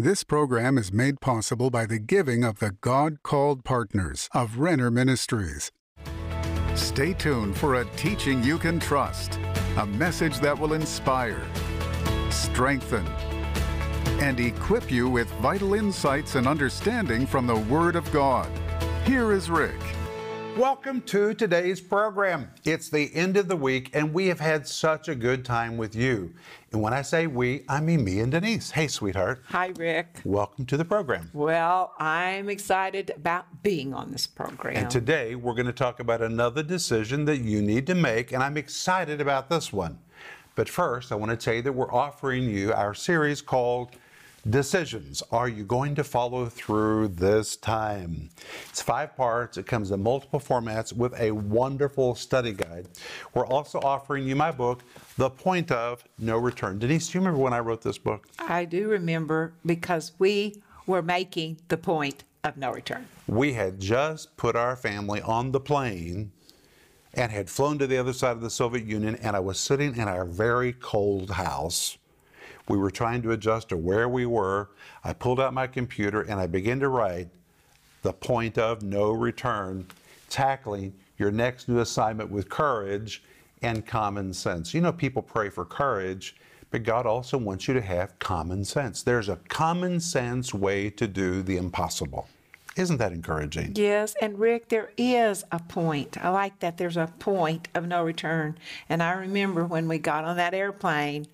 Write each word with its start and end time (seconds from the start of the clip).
This 0.00 0.22
program 0.22 0.78
is 0.78 0.92
made 0.92 1.20
possible 1.20 1.70
by 1.70 1.84
the 1.84 1.98
giving 1.98 2.44
of 2.44 2.60
the 2.60 2.70
God 2.70 3.24
called 3.24 3.64
partners 3.64 4.28
of 4.32 4.58
Renner 4.60 4.92
Ministries. 4.92 5.72
Stay 6.76 7.14
tuned 7.14 7.56
for 7.56 7.80
a 7.80 7.84
teaching 7.96 8.40
you 8.44 8.58
can 8.58 8.78
trust, 8.78 9.40
a 9.76 9.84
message 9.84 10.38
that 10.38 10.56
will 10.56 10.74
inspire, 10.74 11.44
strengthen, 12.30 13.04
and 14.20 14.38
equip 14.38 14.88
you 14.88 15.10
with 15.10 15.28
vital 15.40 15.74
insights 15.74 16.36
and 16.36 16.46
understanding 16.46 17.26
from 17.26 17.48
the 17.48 17.58
Word 17.58 17.96
of 17.96 18.08
God. 18.12 18.48
Here 19.04 19.32
is 19.32 19.50
Rick. 19.50 19.80
Welcome 20.58 21.02
to 21.02 21.34
today's 21.34 21.80
program. 21.80 22.50
It's 22.64 22.88
the 22.88 23.14
end 23.14 23.36
of 23.36 23.46
the 23.46 23.54
week, 23.54 23.90
and 23.94 24.12
we 24.12 24.26
have 24.26 24.40
had 24.40 24.66
such 24.66 25.06
a 25.06 25.14
good 25.14 25.44
time 25.44 25.76
with 25.76 25.94
you. 25.94 26.34
And 26.72 26.82
when 26.82 26.92
I 26.92 27.02
say 27.02 27.28
we, 27.28 27.62
I 27.68 27.80
mean 27.80 28.02
me 28.02 28.18
and 28.18 28.32
Denise. 28.32 28.72
Hey, 28.72 28.88
sweetheart. 28.88 29.44
Hi, 29.50 29.68
Rick. 29.76 30.20
Welcome 30.24 30.66
to 30.66 30.76
the 30.76 30.84
program. 30.84 31.30
Well, 31.32 31.94
I'm 32.00 32.48
excited 32.48 33.12
about 33.14 33.62
being 33.62 33.94
on 33.94 34.10
this 34.10 34.26
program. 34.26 34.74
And 34.74 34.90
today 34.90 35.36
we're 35.36 35.54
going 35.54 35.66
to 35.66 35.72
talk 35.72 36.00
about 36.00 36.22
another 36.22 36.64
decision 36.64 37.24
that 37.26 37.38
you 37.38 37.62
need 37.62 37.86
to 37.86 37.94
make, 37.94 38.32
and 38.32 38.42
I'm 38.42 38.56
excited 38.56 39.20
about 39.20 39.48
this 39.48 39.72
one. 39.72 40.00
But 40.56 40.68
first, 40.68 41.12
I 41.12 41.14
want 41.14 41.30
to 41.30 41.36
tell 41.36 41.54
you 41.54 41.62
that 41.62 41.72
we're 41.72 41.94
offering 41.94 42.50
you 42.50 42.72
our 42.72 42.94
series 42.94 43.40
called 43.40 43.90
Decisions. 44.48 45.22
Are 45.32 45.48
you 45.48 45.64
going 45.64 45.94
to 45.96 46.04
follow 46.04 46.46
through 46.46 47.08
this 47.08 47.56
time? 47.56 48.30
It's 48.70 48.80
five 48.80 49.16
parts. 49.16 49.58
It 49.58 49.66
comes 49.66 49.90
in 49.90 50.02
multiple 50.02 50.38
formats 50.38 50.92
with 50.92 51.18
a 51.20 51.32
wonderful 51.32 52.14
study 52.14 52.52
guide. 52.52 52.86
We're 53.34 53.46
also 53.46 53.80
offering 53.80 54.26
you 54.26 54.36
my 54.36 54.52
book, 54.52 54.84
The 55.16 55.28
Point 55.28 55.72
of 55.72 56.04
No 56.18 56.38
Return. 56.38 56.78
Denise, 56.78 57.08
do 57.08 57.18
you 57.18 57.20
remember 57.20 57.42
when 57.42 57.52
I 57.52 57.58
wrote 57.58 57.82
this 57.82 57.98
book? 57.98 58.28
I 58.38 58.64
do 58.64 58.88
remember 58.88 59.54
because 59.66 60.12
we 60.18 60.62
were 60.86 61.02
making 61.02 61.58
the 61.66 61.76
point 61.76 62.22
of 62.44 62.56
no 62.56 62.70
return. 62.70 63.06
We 63.26 63.54
had 63.54 63.80
just 63.80 64.36
put 64.36 64.54
our 64.54 64.76
family 64.76 65.20
on 65.20 65.50
the 65.50 65.60
plane 65.60 66.30
and 67.12 67.32
had 67.32 67.50
flown 67.50 67.78
to 67.78 67.86
the 67.86 67.98
other 67.98 68.12
side 68.12 68.32
of 68.32 68.40
the 68.40 68.50
Soviet 68.50 68.86
Union, 68.86 69.16
and 69.16 69.34
I 69.34 69.40
was 69.40 69.58
sitting 69.58 69.96
in 69.96 70.06
our 70.06 70.24
very 70.24 70.72
cold 70.72 71.30
house 71.30 71.98
we 72.68 72.78
were 72.78 72.90
trying 72.90 73.22
to 73.22 73.32
adjust 73.32 73.70
to 73.70 73.76
where 73.76 74.08
we 74.08 74.26
were. 74.26 74.70
I 75.04 75.12
pulled 75.12 75.40
out 75.40 75.54
my 75.54 75.66
computer 75.66 76.22
and 76.22 76.40
I 76.40 76.46
began 76.46 76.80
to 76.80 76.88
write 76.88 77.28
the 78.02 78.12
point 78.12 78.58
of 78.58 78.82
no 78.82 79.10
return, 79.10 79.86
tackling 80.28 80.94
your 81.18 81.30
next 81.30 81.68
new 81.68 81.80
assignment 81.80 82.30
with 82.30 82.48
courage 82.48 83.22
and 83.62 83.84
common 83.84 84.32
sense. 84.32 84.72
You 84.72 84.80
know, 84.80 84.92
people 84.92 85.22
pray 85.22 85.48
for 85.48 85.64
courage, 85.64 86.36
but 86.70 86.84
God 86.84 87.06
also 87.06 87.38
wants 87.38 87.66
you 87.66 87.74
to 87.74 87.80
have 87.80 88.18
common 88.18 88.64
sense. 88.64 89.02
There's 89.02 89.28
a 89.28 89.36
common 89.48 90.00
sense 90.00 90.54
way 90.54 90.90
to 90.90 91.08
do 91.08 91.42
the 91.42 91.56
impossible. 91.56 92.28
Isn't 92.76 92.98
that 92.98 93.12
encouraging? 93.12 93.72
Yes, 93.74 94.14
and 94.22 94.38
Rick, 94.38 94.68
there 94.68 94.92
is 94.96 95.44
a 95.50 95.58
point. 95.58 96.16
I 96.24 96.28
like 96.28 96.60
that 96.60 96.76
there's 96.78 96.96
a 96.96 97.12
point 97.18 97.66
of 97.74 97.88
no 97.88 98.04
return. 98.04 98.56
And 98.88 99.02
I 99.02 99.14
remember 99.14 99.64
when 99.64 99.88
we 99.88 99.98
got 99.98 100.24
on 100.24 100.36
that 100.36 100.54
airplane 100.54 101.26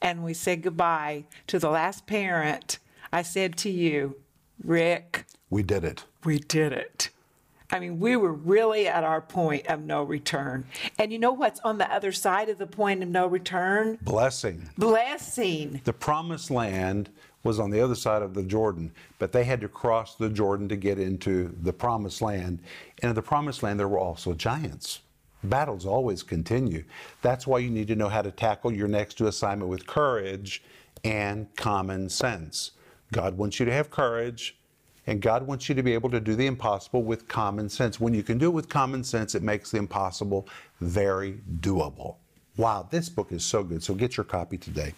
and 0.00 0.24
we 0.24 0.34
said 0.34 0.62
goodbye 0.62 1.24
to 1.46 1.58
the 1.58 1.70
last 1.70 2.06
parent, 2.06 2.78
I 3.12 3.22
said 3.22 3.56
to 3.58 3.70
you, 3.70 4.16
Rick, 4.62 5.24
we 5.50 5.62
did 5.62 5.84
it. 5.84 6.04
We 6.24 6.38
did 6.38 6.72
it. 6.72 7.10
I 7.70 7.80
mean, 7.80 8.00
we 8.00 8.16
were 8.16 8.32
really 8.32 8.88
at 8.88 9.04
our 9.04 9.20
point 9.20 9.66
of 9.66 9.82
no 9.82 10.02
return. 10.02 10.64
And 10.98 11.12
you 11.12 11.18
know 11.18 11.32
what's 11.32 11.60
on 11.60 11.76
the 11.76 11.92
other 11.92 12.12
side 12.12 12.48
of 12.48 12.56
the 12.56 12.66
point 12.66 13.02
of 13.02 13.08
no 13.10 13.26
return? 13.26 13.98
Blessing. 14.00 14.70
Blessing. 14.78 15.82
The 15.84 15.92
promised 15.92 16.50
land 16.50 17.10
was 17.44 17.60
on 17.60 17.70
the 17.70 17.80
other 17.80 17.94
side 17.94 18.22
of 18.22 18.34
the 18.34 18.42
Jordan, 18.42 18.90
but 19.18 19.32
they 19.32 19.44
had 19.44 19.60
to 19.60 19.68
cross 19.68 20.14
the 20.14 20.30
Jordan 20.30 20.68
to 20.68 20.76
get 20.76 20.98
into 20.98 21.54
the 21.62 21.72
promised 21.72 22.22
land. 22.22 22.60
And 23.02 23.10
in 23.10 23.14
the 23.14 23.22
promised 23.22 23.62
land, 23.62 23.78
there 23.78 23.88
were 23.88 23.98
also 23.98 24.32
giants. 24.32 25.00
Battles 25.44 25.86
always 25.86 26.22
continue. 26.22 26.84
That's 27.22 27.46
why 27.46 27.60
you 27.60 27.70
need 27.70 27.88
to 27.88 27.96
know 27.96 28.08
how 28.08 28.22
to 28.22 28.30
tackle 28.30 28.72
your 28.72 28.88
next 28.88 29.20
assignment 29.20 29.70
with 29.70 29.86
courage 29.86 30.62
and 31.04 31.54
common 31.56 32.08
sense. 32.08 32.72
God 33.12 33.38
wants 33.38 33.60
you 33.60 33.66
to 33.66 33.72
have 33.72 33.90
courage, 33.90 34.56
and 35.06 35.22
God 35.22 35.46
wants 35.46 35.68
you 35.68 35.74
to 35.74 35.82
be 35.82 35.94
able 35.94 36.10
to 36.10 36.20
do 36.20 36.34
the 36.34 36.46
impossible 36.46 37.02
with 37.02 37.28
common 37.28 37.68
sense. 37.68 38.00
When 38.00 38.14
you 38.14 38.22
can 38.22 38.36
do 38.36 38.46
it 38.46 38.54
with 38.54 38.68
common 38.68 39.04
sense, 39.04 39.34
it 39.34 39.42
makes 39.42 39.70
the 39.70 39.78
impossible 39.78 40.48
very 40.80 41.40
doable. 41.60 42.16
Wow, 42.56 42.88
this 42.90 43.08
book 43.08 43.30
is 43.30 43.44
so 43.44 43.62
good. 43.62 43.82
So 43.82 43.94
get 43.94 44.16
your 44.16 44.24
copy 44.24 44.58
today. 44.58 44.92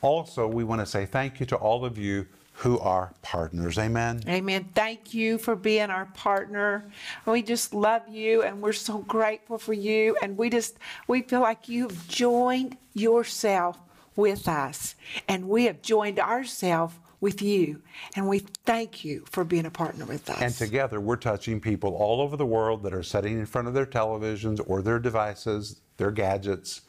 Also, 0.00 0.46
we 0.46 0.62
want 0.62 0.80
to 0.80 0.86
say 0.86 1.04
thank 1.04 1.40
you 1.40 1.46
to 1.46 1.56
all 1.56 1.84
of 1.84 1.98
you 1.98 2.26
who 2.60 2.78
are 2.80 3.14
partners. 3.22 3.78
Amen. 3.78 4.22
Amen. 4.28 4.68
Thank 4.74 5.14
you 5.14 5.38
for 5.38 5.56
being 5.56 5.88
our 5.88 6.04
partner. 6.06 6.84
We 7.24 7.42
just 7.42 7.72
love 7.72 8.02
you 8.06 8.42
and 8.42 8.60
we're 8.60 8.74
so 8.74 8.98
grateful 8.98 9.56
for 9.56 9.72
you. 9.72 10.14
And 10.20 10.36
we 10.36 10.50
just, 10.50 10.78
we 11.08 11.22
feel 11.22 11.40
like 11.40 11.70
you've 11.70 12.06
joined 12.06 12.76
yourself 12.92 13.78
with 14.14 14.46
us 14.46 14.94
and 15.26 15.48
we 15.48 15.64
have 15.64 15.80
joined 15.80 16.18
ourselves 16.18 16.94
with 17.22 17.40
you. 17.40 17.80
And 18.14 18.28
we 18.28 18.40
thank 18.66 19.06
you 19.06 19.24
for 19.30 19.42
being 19.42 19.64
a 19.64 19.70
partner 19.70 20.04
with 20.04 20.28
us. 20.28 20.42
And 20.42 20.54
together 20.54 21.00
we're 21.00 21.16
touching 21.16 21.60
people 21.60 21.94
all 21.94 22.20
over 22.20 22.36
the 22.36 22.46
world 22.46 22.82
that 22.82 22.92
are 22.92 23.02
sitting 23.02 23.38
in 23.38 23.46
front 23.46 23.68
of 23.68 23.74
their 23.74 23.86
televisions 23.86 24.60
or 24.66 24.82
their 24.82 24.98
devices, 24.98 25.80
their 25.96 26.10
gadgets 26.10 26.82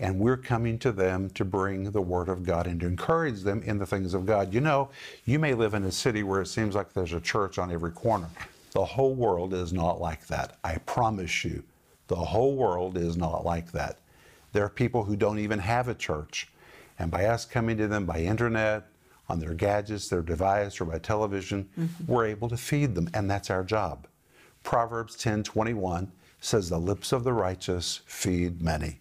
and 0.00 0.18
we're 0.18 0.36
coming 0.36 0.78
to 0.80 0.92
them 0.92 1.30
to 1.30 1.44
bring 1.44 1.90
the 1.90 2.00
Word 2.00 2.28
of 2.28 2.42
God 2.42 2.66
and 2.66 2.80
to 2.80 2.86
encourage 2.86 3.42
them 3.42 3.62
in 3.62 3.78
the 3.78 3.86
things 3.86 4.14
of 4.14 4.26
God. 4.26 4.52
You 4.52 4.60
know, 4.60 4.90
you 5.24 5.38
may 5.38 5.54
live 5.54 5.74
in 5.74 5.84
a 5.84 5.92
city 5.92 6.22
where 6.22 6.40
it 6.40 6.46
seems 6.46 6.74
like 6.74 6.92
there's 6.92 7.12
a 7.12 7.20
church 7.20 7.58
on 7.58 7.70
every 7.70 7.92
corner. 7.92 8.28
The 8.72 8.84
whole 8.84 9.14
world 9.14 9.54
is 9.54 9.72
not 9.72 10.00
like 10.00 10.26
that. 10.26 10.58
I 10.64 10.78
promise 10.78 11.44
you, 11.44 11.62
the 12.08 12.16
whole 12.16 12.56
world 12.56 12.96
is 12.96 13.16
not 13.16 13.44
like 13.44 13.70
that. 13.72 13.98
There 14.52 14.64
are 14.64 14.70
people 14.70 15.04
who 15.04 15.16
don't 15.16 15.38
even 15.38 15.58
have 15.60 15.88
a 15.88 15.94
church. 15.94 16.48
And 16.98 17.10
by 17.10 17.26
us 17.26 17.44
coming 17.44 17.76
to 17.78 17.88
them 17.88 18.04
by 18.04 18.20
internet, 18.20 18.86
on 19.28 19.40
their 19.40 19.54
gadgets, 19.54 20.08
their 20.08 20.22
device, 20.22 20.80
or 20.80 20.84
by 20.84 20.98
television, 20.98 21.68
mm-hmm. 21.78 22.12
we're 22.12 22.26
able 22.26 22.48
to 22.48 22.56
feed 22.56 22.94
them, 22.94 23.08
and 23.14 23.30
that's 23.30 23.48
our 23.48 23.64
job. 23.64 24.06
Proverbs 24.62 25.16
10 25.16 25.44
21 25.44 26.12
says, 26.40 26.68
The 26.68 26.78
lips 26.78 27.12
of 27.12 27.24
the 27.24 27.32
righteous 27.32 28.00
feed 28.06 28.60
many 28.60 28.98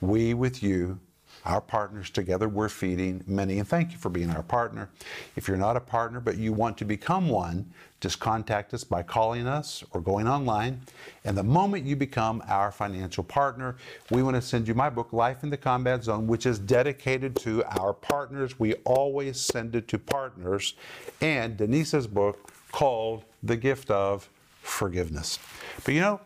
we 0.00 0.34
with 0.34 0.62
you, 0.62 0.98
our 1.44 1.60
partners 1.60 2.08
together, 2.08 2.48
we're 2.48 2.68
feeding 2.68 3.22
many. 3.26 3.58
And 3.58 3.68
thank 3.68 3.92
you 3.92 3.98
for 3.98 4.08
being 4.08 4.30
our 4.30 4.42
partner. 4.42 4.88
If 5.36 5.46
you're 5.46 5.56
not 5.58 5.76
a 5.76 5.80
partner, 5.80 6.20
but 6.20 6.38
you 6.38 6.52
want 6.52 6.78
to 6.78 6.84
become 6.84 7.28
one, 7.28 7.70
just 8.00 8.18
contact 8.18 8.72
us 8.72 8.82
by 8.82 9.02
calling 9.02 9.46
us 9.46 9.84
or 9.92 10.00
going 10.00 10.26
online. 10.26 10.80
And 11.24 11.36
the 11.36 11.42
moment 11.42 11.86
you 11.86 11.96
become 11.96 12.42
our 12.48 12.72
financial 12.72 13.24
partner, 13.24 13.76
we 14.10 14.22
want 14.22 14.36
to 14.36 14.42
send 14.42 14.66
you 14.66 14.74
my 14.74 14.88
book, 14.88 15.12
Life 15.12 15.42
in 15.42 15.50
the 15.50 15.56
Combat 15.56 16.04
Zone, 16.04 16.26
which 16.26 16.46
is 16.46 16.58
dedicated 16.58 17.36
to 17.36 17.62
our 17.78 17.92
partners. 17.92 18.58
We 18.58 18.74
always 18.84 19.38
send 19.38 19.74
it 19.74 19.86
to 19.88 19.98
partners. 19.98 20.74
And 21.20 21.56
Denise's 21.56 22.06
book 22.06 22.52
called 22.72 23.24
The 23.42 23.56
Gift 23.56 23.90
of 23.90 24.28
Forgiveness. 24.62 25.38
But 25.84 25.92
you 25.92 26.00
know, 26.00 26.20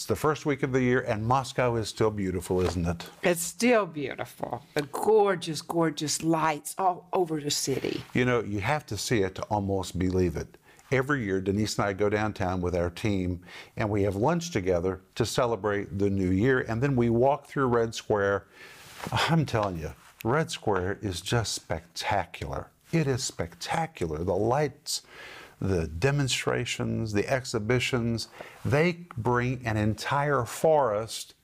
it's 0.00 0.06
the 0.06 0.16
first 0.16 0.46
week 0.46 0.62
of 0.62 0.72
the 0.72 0.80
year, 0.80 1.02
and 1.02 1.26
Moscow 1.26 1.76
is 1.76 1.90
still 1.90 2.10
beautiful, 2.10 2.62
isn't 2.62 2.86
it? 2.86 3.06
It's 3.22 3.42
still 3.42 3.84
beautiful. 3.84 4.62
The 4.72 4.84
gorgeous, 4.84 5.60
gorgeous 5.60 6.22
lights 6.22 6.74
all 6.78 7.06
over 7.12 7.38
the 7.38 7.50
city. 7.50 8.02
You 8.14 8.24
know, 8.24 8.42
you 8.42 8.60
have 8.60 8.86
to 8.86 8.96
see 8.96 9.20
it 9.20 9.34
to 9.34 9.42
almost 9.50 9.98
believe 9.98 10.38
it. 10.38 10.56
Every 10.90 11.22
year, 11.22 11.42
Denise 11.42 11.76
and 11.76 11.86
I 11.86 11.92
go 11.92 12.08
downtown 12.08 12.62
with 12.62 12.74
our 12.74 12.88
team, 12.88 13.42
and 13.76 13.90
we 13.90 14.02
have 14.04 14.16
lunch 14.16 14.52
together 14.52 15.02
to 15.16 15.26
celebrate 15.26 15.98
the 15.98 16.08
new 16.08 16.30
year, 16.30 16.60
and 16.60 16.82
then 16.82 16.96
we 16.96 17.10
walk 17.10 17.46
through 17.46 17.66
Red 17.66 17.94
Square. 17.94 18.46
I'm 19.12 19.44
telling 19.44 19.78
you, 19.78 19.92
Red 20.24 20.50
Square 20.50 21.00
is 21.02 21.20
just 21.20 21.52
spectacular. 21.52 22.70
It 22.90 23.06
is 23.06 23.22
spectacular. 23.22 24.24
The 24.24 24.32
lights 24.32 25.02
the 25.60 25.86
demonstrations, 25.86 27.12
the 27.12 27.28
exhibitions, 27.28 28.28
they 28.64 29.06
bring 29.16 29.60
an 29.64 29.76
entire 29.76 30.44
forest 30.44 31.34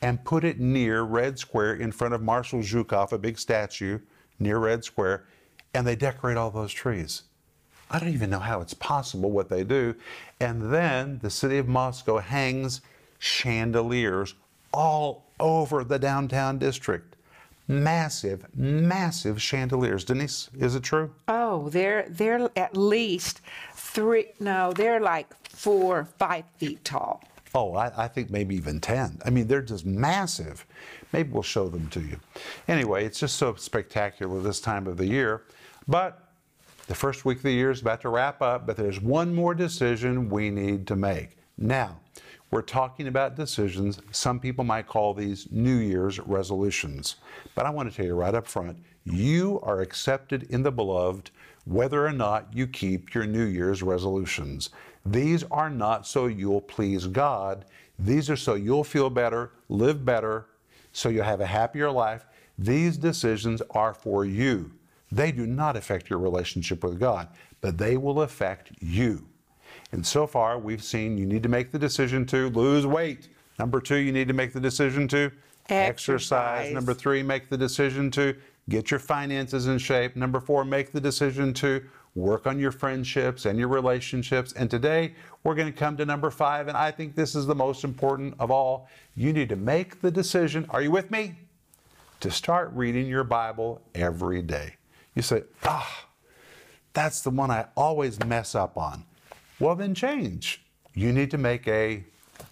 and 0.00 0.24
put 0.24 0.44
it 0.44 0.58
near 0.58 1.02
Red 1.02 1.38
Square 1.38 1.76
in 1.76 1.92
front 1.92 2.14
of 2.14 2.22
Marshal 2.22 2.60
Zhukov, 2.60 3.12
a 3.12 3.18
big 3.18 3.38
statue 3.38 3.98
near 4.38 4.58
Red 4.58 4.84
Square, 4.84 5.26
and 5.74 5.86
they 5.86 5.96
decorate 5.96 6.36
all 6.36 6.50
those 6.50 6.72
trees. 6.72 7.24
I 7.90 7.98
don't 7.98 8.12
even 8.12 8.30
know 8.30 8.40
how 8.40 8.60
it's 8.60 8.74
possible 8.74 9.30
what 9.30 9.48
they 9.48 9.62
do. 9.62 9.94
And 10.40 10.72
then 10.72 11.20
the 11.22 11.30
city 11.30 11.58
of 11.58 11.68
Moscow 11.68 12.18
hangs 12.18 12.80
chandeliers 13.18 14.34
all 14.72 15.26
over 15.38 15.84
the 15.84 15.98
downtown 15.98 16.58
district 16.58 17.15
massive, 17.68 18.46
massive 18.56 19.40
chandeliers. 19.42 20.04
Denise, 20.04 20.50
is 20.58 20.74
it 20.74 20.82
true? 20.82 21.12
Oh, 21.28 21.68
they're 21.68 22.06
they're 22.08 22.50
at 22.56 22.76
least 22.76 23.40
three. 23.74 24.26
No, 24.40 24.72
they're 24.72 25.00
like 25.00 25.26
four, 25.48 26.08
five 26.18 26.44
feet 26.58 26.84
tall. 26.84 27.22
Oh, 27.54 27.74
I, 27.74 28.04
I, 28.04 28.08
think 28.08 28.30
maybe 28.30 28.54
even 28.54 28.80
10. 28.80 29.20
I 29.24 29.30
mean, 29.30 29.46
they're 29.46 29.62
just 29.62 29.86
massive. 29.86 30.66
Maybe 31.14 31.30
we'll 31.30 31.42
show 31.42 31.68
them 31.68 31.88
to 31.88 32.00
you. 32.00 32.20
Anyway, 32.68 33.06
it's 33.06 33.18
just 33.18 33.36
so 33.36 33.54
spectacular 33.54 34.42
this 34.42 34.60
time 34.60 34.86
of 34.86 34.98
the 34.98 35.06
year. 35.06 35.42
But 35.88 36.22
The 36.86 36.94
first 36.94 37.24
week 37.24 37.38
of 37.38 37.42
the 37.44 37.52
year 37.52 37.70
is 37.70 37.80
about 37.80 38.00
to 38.02 38.10
wrap 38.10 38.42
up, 38.42 38.66
but 38.66 38.76
there's 38.76 39.00
one 39.00 39.34
more 39.34 39.54
decision 39.54 40.28
we 40.28 40.50
need 40.50 40.86
to 40.88 40.96
make. 40.96 41.36
Now, 41.58 41.98
we're 42.50 42.62
talking 42.62 43.08
about 43.08 43.36
decisions. 43.36 44.00
Some 44.12 44.38
people 44.38 44.64
might 44.64 44.86
call 44.86 45.14
these 45.14 45.48
New 45.50 45.78
Year's 45.78 46.20
resolutions. 46.20 47.16
But 47.54 47.66
I 47.66 47.70
want 47.70 47.90
to 47.90 47.96
tell 47.96 48.06
you 48.06 48.14
right 48.14 48.34
up 48.34 48.46
front 48.46 48.78
you 49.04 49.60
are 49.62 49.80
accepted 49.80 50.44
in 50.44 50.62
the 50.62 50.72
beloved 50.72 51.30
whether 51.64 52.04
or 52.04 52.12
not 52.12 52.48
you 52.52 52.66
keep 52.66 53.14
your 53.14 53.26
New 53.26 53.44
Year's 53.44 53.82
resolutions. 53.82 54.70
These 55.04 55.44
are 55.44 55.70
not 55.70 56.06
so 56.06 56.26
you'll 56.26 56.60
please 56.60 57.06
God, 57.06 57.64
these 57.98 58.28
are 58.28 58.36
so 58.36 58.54
you'll 58.54 58.84
feel 58.84 59.10
better, 59.10 59.52
live 59.68 60.04
better, 60.04 60.46
so 60.92 61.08
you'll 61.08 61.24
have 61.24 61.40
a 61.40 61.46
happier 61.46 61.90
life. 61.90 62.26
These 62.58 62.96
decisions 62.96 63.62
are 63.70 63.94
for 63.94 64.24
you. 64.24 64.72
They 65.12 65.30
do 65.30 65.46
not 65.46 65.76
affect 65.76 66.10
your 66.10 66.18
relationship 66.18 66.82
with 66.82 66.98
God, 66.98 67.28
but 67.60 67.78
they 67.78 67.96
will 67.96 68.22
affect 68.22 68.72
you. 68.80 69.26
And 69.92 70.06
so 70.06 70.26
far, 70.26 70.58
we've 70.58 70.82
seen 70.82 71.16
you 71.16 71.26
need 71.26 71.42
to 71.42 71.48
make 71.48 71.72
the 71.72 71.78
decision 71.78 72.26
to 72.26 72.50
lose 72.50 72.86
weight. 72.86 73.28
Number 73.58 73.80
two, 73.80 73.96
you 73.96 74.12
need 74.12 74.28
to 74.28 74.34
make 74.34 74.52
the 74.52 74.60
decision 74.60 75.08
to 75.08 75.30
Exercise. 75.68 76.72
Number 76.72 76.94
three, 76.94 77.22
make 77.22 77.48
the 77.48 77.58
decision 77.58 78.10
to 78.12 78.36
get 78.68 78.90
your 78.90 79.00
finances 79.00 79.66
in 79.66 79.78
shape. 79.78 80.16
Number 80.16 80.40
four, 80.40 80.64
make 80.64 80.92
the 80.92 81.00
decision 81.00 81.52
to 81.54 81.82
work 82.14 82.46
on 82.46 82.58
your 82.58 82.72
friendships 82.72 83.44
and 83.46 83.58
your 83.58 83.68
relationships. 83.68 84.52
And 84.52 84.70
today, 84.70 85.14
we're 85.44 85.54
going 85.54 85.70
to 85.70 85.78
come 85.78 85.96
to 85.98 86.06
number 86.06 86.30
five, 86.30 86.68
and 86.68 86.76
I 86.76 86.90
think 86.90 87.14
this 87.14 87.34
is 87.34 87.46
the 87.46 87.54
most 87.54 87.84
important 87.84 88.34
of 88.38 88.50
all. 88.50 88.88
You 89.14 89.32
need 89.32 89.48
to 89.50 89.56
make 89.56 90.00
the 90.00 90.10
decision. 90.10 90.66
Are 90.70 90.82
you 90.82 90.90
with 90.90 91.10
me? 91.10 91.34
To 92.20 92.30
start 92.30 92.70
reading 92.74 93.06
your 93.06 93.24
Bible 93.24 93.82
every 93.94 94.42
day. 94.42 94.76
You 95.14 95.22
say, 95.22 95.42
ah, 95.64 96.06
that's 96.92 97.20
the 97.20 97.30
one 97.30 97.50
I 97.50 97.66
always 97.76 98.22
mess 98.24 98.54
up 98.54 98.78
on. 98.78 99.04
Well, 99.58 99.74
then 99.74 99.94
change. 99.94 100.62
You 100.94 101.12
need 101.12 101.30
to 101.30 101.38
make 101.38 101.66
a 101.68 102.04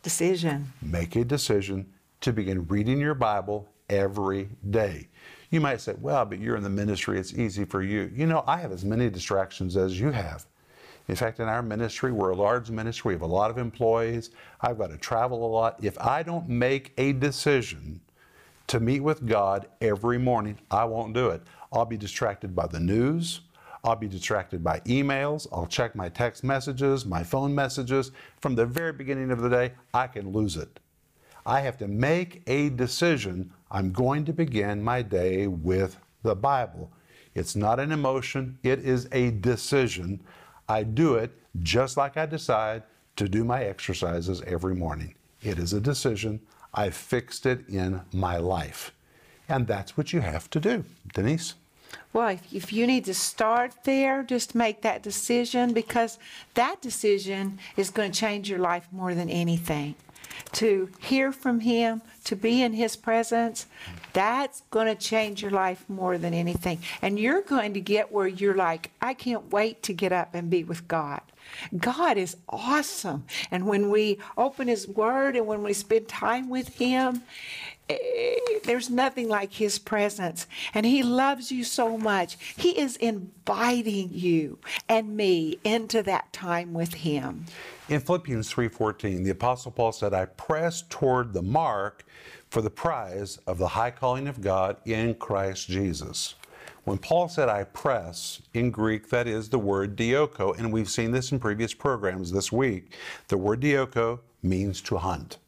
Decision. 0.03 0.73
make 0.81 1.17
a 1.17 1.25
decision 1.25 1.87
to 2.23 2.33
begin 2.33 2.67
reading 2.67 2.99
your 2.99 3.15
Bible 3.15 3.69
every 3.91 4.49
day. 4.71 5.09
You 5.51 5.61
might 5.61 5.81
say, 5.81 5.95
well, 6.01 6.25
but 6.25 6.39
you're 6.41 6.56
in 6.56 6.62
the 6.62 6.71
ministry, 6.71 7.19
it's 7.19 7.35
easy 7.35 7.65
for 7.65 7.83
you. 7.83 8.11
You 8.15 8.27
know, 8.27 8.43
I 8.47 8.56
have 8.56 8.73
as 8.73 8.85
many 8.85 9.11
distractions 9.11 9.77
as 9.77 10.01
you 10.01 10.11
have. 10.11 10.47
In 11.09 11.17
fact, 11.17 11.39
in 11.39 11.49
our 11.49 11.62
ministry, 11.62 12.12
we're 12.12 12.31
a 12.31 12.37
large 12.37 12.71
ministry, 12.71 13.11
we 13.11 13.15
have 13.15 13.23
a 13.23 13.27
lot 13.27 13.51
of 13.51 13.59
employees, 13.59 14.31
I've 14.62 14.79
got 14.79 14.91
to 14.91 14.97
travel 14.97 15.47
a 15.47 15.51
lot. 15.51 15.77
If 15.85 15.99
I 15.99 16.23
don't 16.23 16.49
make 16.49 16.93
a 16.97 17.12
decision 17.12 18.01
to 18.69 18.81
meet 18.81 19.01
with 19.01 19.27
God 19.27 19.67
every 19.83 20.19
morning, 20.19 20.59
I 20.71 20.85
won't 20.87 21.12
do 21.12 21.29
it. 21.29 21.43
I'll 21.73 21.85
be 21.85 21.99
distracted 21.99 22.55
by 22.56 22.67
the 22.67 22.81
news. 22.81 23.43
I'll 23.84 23.96
be 23.96 24.08
distracted 24.08 24.64
by 24.64 24.81
emails. 24.81 25.46
I'll 25.52 25.66
check 25.66 25.94
my 25.94 26.08
text 26.08 26.42
messages, 26.42 27.04
my 27.04 27.22
phone 27.22 27.54
messages. 27.54 28.12
From 28.40 28.54
the 28.54 28.64
very 28.64 28.92
beginning 28.92 29.31
of 29.31 29.42
the 29.42 29.50
day, 29.50 29.72
I 29.92 30.06
can 30.06 30.32
lose 30.32 30.56
it. 30.56 30.81
I 31.44 31.60
have 31.60 31.76
to 31.78 31.88
make 31.88 32.42
a 32.46 32.70
decision. 32.70 33.52
I'm 33.70 33.92
going 33.92 34.25
to 34.25 34.32
begin 34.32 34.82
my 34.82 35.02
day 35.02 35.46
with 35.46 35.98
the 36.22 36.34
Bible. 36.34 36.90
It's 37.34 37.54
not 37.54 37.78
an 37.78 37.92
emotion, 37.92 38.58
it 38.62 38.78
is 38.78 39.08
a 39.12 39.32
decision. 39.32 40.20
I 40.69 40.84
do 40.84 41.16
it 41.16 41.32
just 41.62 41.96
like 41.96 42.16
I 42.16 42.25
decide 42.26 42.84
to 43.16 43.28
do 43.28 43.44
my 43.44 43.64
exercises 43.64 44.42
every 44.46 44.75
morning. 44.75 45.14
It 45.42 45.58
is 45.58 45.72
a 45.75 45.81
decision. 45.81 46.40
I 46.72 46.90
fixed 46.90 47.44
it 47.44 47.69
in 47.69 48.00
my 48.12 48.38
life. 48.38 48.92
And 49.48 49.66
that's 49.66 49.96
what 49.96 50.12
you 50.12 50.20
have 50.20 50.48
to 50.50 50.60
do. 50.60 50.84
Denise? 51.12 51.54
Well, 52.12 52.29
if, 52.29 52.52
if 52.52 52.73
you 52.73 52.87
need 52.87 53.05
to 53.06 53.14
start 53.14 53.85
there, 53.85 54.23
just 54.23 54.55
make 54.55 54.82
that 54.82 55.02
decision 55.02 55.73
because 55.73 56.19
that 56.55 56.81
decision 56.81 57.58
is 57.76 57.91
going 57.91 58.12
to 58.12 58.19
change 58.19 58.49
your 58.49 58.58
life 58.58 58.88
more 58.93 59.14
than 59.14 59.29
anything. 59.29 59.94
To 60.52 60.88
hear 61.00 61.32
from 61.32 61.61
Him, 61.61 62.02
to 62.25 62.37
be 62.37 62.62
in 62.62 62.73
His 62.73 62.96
presence, 62.96 63.67
that's 64.12 64.62
going 64.70 64.87
to 64.87 64.94
change 64.94 65.43
your 65.43 65.50
life 65.50 65.85
more 65.88 66.19
than 66.19 66.35
anything. 66.35 66.81
And 67.02 67.19
you're 67.19 67.43
going 67.43 67.75
to 67.75 67.81
get 67.81 68.12
where 68.12 68.26
you're 68.26 68.55
like, 68.55 68.91
I 69.00 69.14
can't 69.14 69.52
wait 69.52 69.82
to 69.85 69.93
get 69.93 70.12
up 70.12 70.35
and 70.35 70.50
be 70.50 70.64
with 70.64 70.87
God. 70.88 71.20
God 71.76 72.17
is 72.17 72.37
awesome. 72.49 73.25
And 73.50 73.67
when 73.67 73.91
we 73.91 74.19
open 74.37 74.69
His 74.69 74.88
Word 74.88 75.37
and 75.37 75.46
when 75.46 75.62
we 75.62 75.73
spend 75.73 76.08
time 76.08 76.49
with 76.49 76.76
Him, 76.79 77.23
Eh, 77.88 78.36
there's 78.64 78.88
nothing 78.88 79.28
like 79.28 79.52
His 79.52 79.78
presence. 79.78 80.46
And 80.72 80.86
He 80.86 81.02
loves 81.02 81.52
you 81.52 81.64
so 81.64 81.98
much. 81.98 82.36
He 82.56 82.78
is 82.78 82.96
inviting 82.96 84.10
you 84.12 84.58
and 84.88 85.16
me 85.16 85.58
into 85.64 86.02
that 86.04 86.32
time 86.32 86.72
with 86.72 86.94
Him. 86.94 87.46
In 87.88 88.00
Philippians 88.00 88.50
3:14, 88.50 89.25
the 89.25 89.31
apostle 89.31 89.70
Paul 89.70 89.92
said, 89.92 90.14
"I 90.14 90.25
press 90.25 90.82
toward 90.88 91.32
the 91.32 91.42
mark 91.42 92.04
for 92.48 92.62
the 92.62 92.70
prize 92.70 93.38
of 93.46 93.58
the 93.58 93.69
high 93.69 93.90
calling 93.90 94.28
of 94.28 94.40
God 94.40 94.78
in 94.86 95.14
Christ 95.14 95.69
Jesus." 95.69 96.34
When 96.84 96.98
Paul 96.98 97.28
said 97.28 97.48
I 97.48 97.64
press, 97.64 98.42
in 98.52 98.70
Greek 98.70 99.08
that 99.08 99.26
is 99.26 99.48
the 99.48 99.58
word 99.58 99.96
dioko, 99.96 100.56
and 100.58 100.70
we've 100.70 100.90
seen 100.90 101.12
this 101.12 101.32
in 101.32 101.38
previous 101.38 101.72
programs 101.72 102.31
this 102.31 102.52
week. 102.52 102.92
The 103.28 103.38
word 103.38 103.60
dioko 103.60 104.20
means 104.42 104.82
to 104.82 104.98
hunt. 104.98 105.38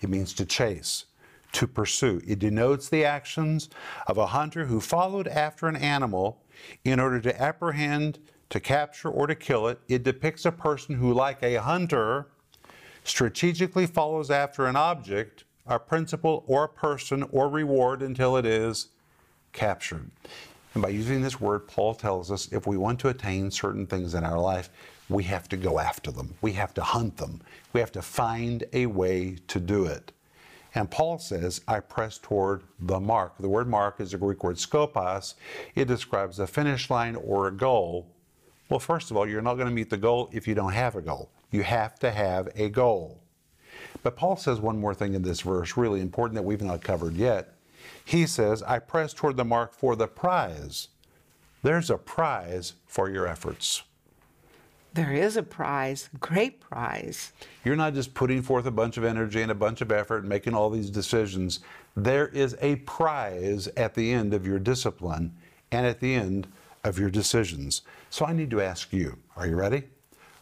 It 0.00 0.08
means 0.08 0.32
to 0.34 0.46
chase, 0.46 1.04
to 1.52 1.66
pursue. 1.66 2.20
It 2.26 2.38
denotes 2.38 2.88
the 2.88 3.04
actions 3.04 3.68
of 4.06 4.18
a 4.18 4.26
hunter 4.26 4.66
who 4.66 4.80
followed 4.80 5.28
after 5.28 5.66
an 5.66 5.76
animal 5.76 6.42
in 6.84 7.00
order 7.00 7.20
to 7.20 7.40
apprehend, 7.40 8.18
to 8.50 8.60
capture, 8.60 9.08
or 9.08 9.26
to 9.26 9.34
kill 9.34 9.68
it. 9.68 9.78
It 9.88 10.02
depicts 10.02 10.44
a 10.44 10.52
person 10.52 10.96
who, 10.96 11.12
like 11.12 11.42
a 11.42 11.56
hunter, 11.56 12.28
strategically 13.04 13.86
follows 13.86 14.30
after 14.30 14.66
an 14.66 14.76
object, 14.76 15.44
a 15.66 15.78
principle, 15.78 16.44
or 16.46 16.64
a 16.64 16.68
person, 16.68 17.22
or 17.30 17.48
reward 17.48 18.02
until 18.02 18.36
it 18.36 18.46
is 18.46 18.88
captured. 19.52 20.10
And 20.74 20.82
by 20.82 20.90
using 20.90 21.22
this 21.22 21.40
word, 21.40 21.66
Paul 21.66 21.94
tells 21.94 22.30
us 22.30 22.52
if 22.52 22.66
we 22.66 22.76
want 22.76 23.00
to 23.00 23.08
attain 23.08 23.50
certain 23.50 23.86
things 23.86 24.14
in 24.14 24.24
our 24.24 24.38
life, 24.38 24.70
we 25.08 25.24
have 25.24 25.48
to 25.48 25.56
go 25.56 25.78
after 25.78 26.10
them. 26.10 26.34
We 26.42 26.52
have 26.52 26.74
to 26.74 26.82
hunt 26.82 27.16
them. 27.16 27.40
We 27.72 27.80
have 27.80 27.92
to 27.92 28.02
find 28.02 28.64
a 28.72 28.86
way 28.86 29.38
to 29.48 29.58
do 29.58 29.86
it. 29.86 30.12
And 30.74 30.90
Paul 30.90 31.18
says, 31.18 31.62
I 31.66 31.80
press 31.80 32.18
toward 32.18 32.62
the 32.78 33.00
mark. 33.00 33.38
The 33.38 33.48
word 33.48 33.68
mark 33.68 34.00
is 34.00 34.14
a 34.14 34.18
Greek 34.18 34.44
word 34.44 34.56
skopos. 34.56 35.34
It 35.74 35.86
describes 35.86 36.38
a 36.38 36.46
finish 36.46 36.90
line 36.90 37.16
or 37.16 37.48
a 37.48 37.52
goal. 37.52 38.06
Well, 38.68 38.78
first 38.78 39.10
of 39.10 39.16
all, 39.16 39.26
you're 39.26 39.40
not 39.40 39.54
going 39.54 39.68
to 39.68 39.74
meet 39.74 39.90
the 39.90 39.96
goal 39.96 40.28
if 40.32 40.46
you 40.46 40.54
don't 40.54 40.72
have 40.72 40.94
a 40.94 41.00
goal. 41.00 41.30
You 41.50 41.62
have 41.62 41.98
to 42.00 42.10
have 42.10 42.48
a 42.54 42.68
goal. 42.68 43.20
But 44.02 44.16
Paul 44.16 44.36
says 44.36 44.60
one 44.60 44.78
more 44.78 44.94
thing 44.94 45.14
in 45.14 45.22
this 45.22 45.40
verse, 45.40 45.76
really 45.76 46.00
important 46.00 46.34
that 46.34 46.44
we've 46.44 46.62
not 46.62 46.82
covered 46.82 47.14
yet. 47.14 47.54
He 48.04 48.26
says, 48.26 48.62
I 48.62 48.78
press 48.78 49.14
toward 49.14 49.36
the 49.36 49.44
mark 49.44 49.72
for 49.72 49.96
the 49.96 50.06
prize. 50.06 50.88
There's 51.62 51.90
a 51.90 51.98
prize 51.98 52.74
for 52.86 53.10
your 53.10 53.26
efforts. 53.26 53.82
There 54.94 55.12
is 55.12 55.36
a 55.36 55.42
prize, 55.42 56.08
great 56.18 56.60
prize. 56.60 57.32
You're 57.64 57.76
not 57.76 57.94
just 57.94 58.14
putting 58.14 58.42
forth 58.42 58.66
a 58.66 58.70
bunch 58.70 58.96
of 58.96 59.04
energy 59.04 59.42
and 59.42 59.50
a 59.50 59.54
bunch 59.54 59.80
of 59.80 59.92
effort 59.92 60.20
and 60.20 60.28
making 60.28 60.54
all 60.54 60.70
these 60.70 60.90
decisions. 60.90 61.60
There 61.96 62.28
is 62.28 62.56
a 62.60 62.76
prize 62.76 63.68
at 63.76 63.94
the 63.94 64.12
end 64.12 64.34
of 64.34 64.46
your 64.46 64.58
discipline 64.58 65.36
and 65.70 65.86
at 65.86 66.00
the 66.00 66.14
end 66.14 66.48
of 66.84 66.98
your 66.98 67.10
decisions. 67.10 67.82
So 68.10 68.24
I 68.24 68.32
need 68.32 68.50
to 68.50 68.60
ask 68.60 68.92
you 68.92 69.18
are 69.36 69.46
you 69.46 69.56
ready? 69.56 69.84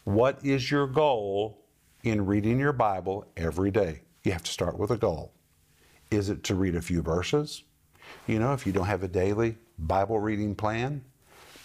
What 0.05 0.39
is 0.45 0.71
your 0.71 0.87
goal 0.87 1.59
in 2.05 2.25
reading 2.25 2.61
your 2.61 2.73
Bible 2.73 3.27
every 3.37 3.71
day? 3.71 4.03
You 4.23 4.33
have 4.33 4.45
to 4.45 4.53
start 4.53 4.79
with 4.79 4.91
a 4.91 4.97
goal. 4.97 5.33
Is 6.11 6.31
it 6.31 6.45
to 6.45 6.55
read 6.55 6.77
a 6.77 6.83
few 6.83 7.03
verses? 7.03 7.65
You 8.29 8.39
know, 8.39 8.53
if 8.53 8.67
you 8.67 8.73
don't 8.73 8.87
have 8.87 9.03
a 9.03 9.09
daily 9.09 9.57
Bible 9.81 10.21
reading 10.21 10.55
plan, 10.55 11.05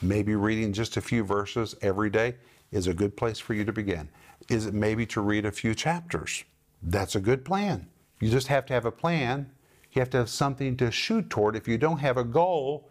maybe 0.01 0.35
reading 0.35 0.73
just 0.73 0.97
a 0.97 1.01
few 1.01 1.23
verses 1.23 1.75
every 1.81 2.09
day 2.09 2.35
is 2.71 2.87
a 2.87 2.93
good 2.93 3.17
place 3.17 3.39
for 3.39 3.53
you 3.53 3.65
to 3.65 3.73
begin. 3.73 4.09
Is 4.49 4.65
it 4.65 4.73
maybe 4.73 5.05
to 5.07 5.21
read 5.21 5.45
a 5.45 5.51
few 5.51 5.75
chapters? 5.75 6.43
That's 6.81 7.15
a 7.15 7.19
good 7.19 7.45
plan. 7.45 7.87
You 8.19 8.29
just 8.29 8.47
have 8.47 8.65
to 8.67 8.73
have 8.73 8.85
a 8.85 8.91
plan. 8.91 9.51
You 9.91 9.99
have 9.99 10.09
to 10.11 10.17
have 10.17 10.29
something 10.29 10.77
to 10.77 10.91
shoot 10.91 11.29
toward. 11.29 11.55
If 11.55 11.67
you 11.67 11.77
don't 11.77 11.99
have 11.99 12.17
a 12.17 12.23
goal, 12.23 12.89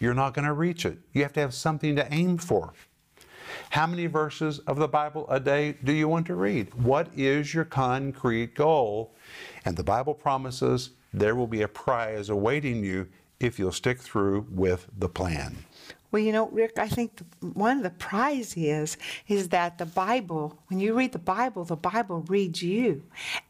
you're 0.00 0.14
not 0.14 0.34
going 0.34 0.46
to 0.46 0.52
reach 0.52 0.86
it. 0.86 0.98
You 1.12 1.22
have 1.22 1.32
to 1.34 1.40
have 1.40 1.54
something 1.54 1.96
to 1.96 2.12
aim 2.12 2.38
for. 2.38 2.72
How 3.70 3.86
many 3.86 4.06
verses 4.06 4.60
of 4.60 4.78
the 4.78 4.88
Bible 4.88 5.26
a 5.28 5.40
day 5.40 5.76
do 5.84 5.92
you 5.92 6.08
want 6.08 6.26
to 6.26 6.34
read? 6.34 6.72
What 6.74 7.08
is 7.16 7.52
your 7.52 7.64
concrete 7.64 8.54
goal? 8.54 9.14
And 9.64 9.76
the 9.76 9.84
Bible 9.84 10.14
promises 10.14 10.90
there 11.12 11.34
will 11.34 11.46
be 11.46 11.62
a 11.62 11.68
prize 11.68 12.30
awaiting 12.30 12.84
you 12.84 13.08
if 13.40 13.58
you'll 13.58 13.72
stick 13.72 14.00
through 14.00 14.46
with 14.50 14.86
the 14.98 15.08
plan. 15.08 15.64
Well, 16.10 16.22
you 16.22 16.32
know, 16.32 16.48
Rick, 16.48 16.78
I 16.78 16.88
think 16.88 17.20
one 17.40 17.78
of 17.78 17.82
the 17.82 17.90
prize 17.90 18.54
is 18.56 18.96
is 19.26 19.50
that 19.50 19.76
the 19.76 19.86
Bible, 19.86 20.58
when 20.68 20.80
you 20.80 20.96
read 20.96 21.12
the 21.12 21.18
Bible, 21.18 21.64
the 21.64 21.76
Bible 21.76 22.24
reads 22.28 22.62
you, 22.62 23.02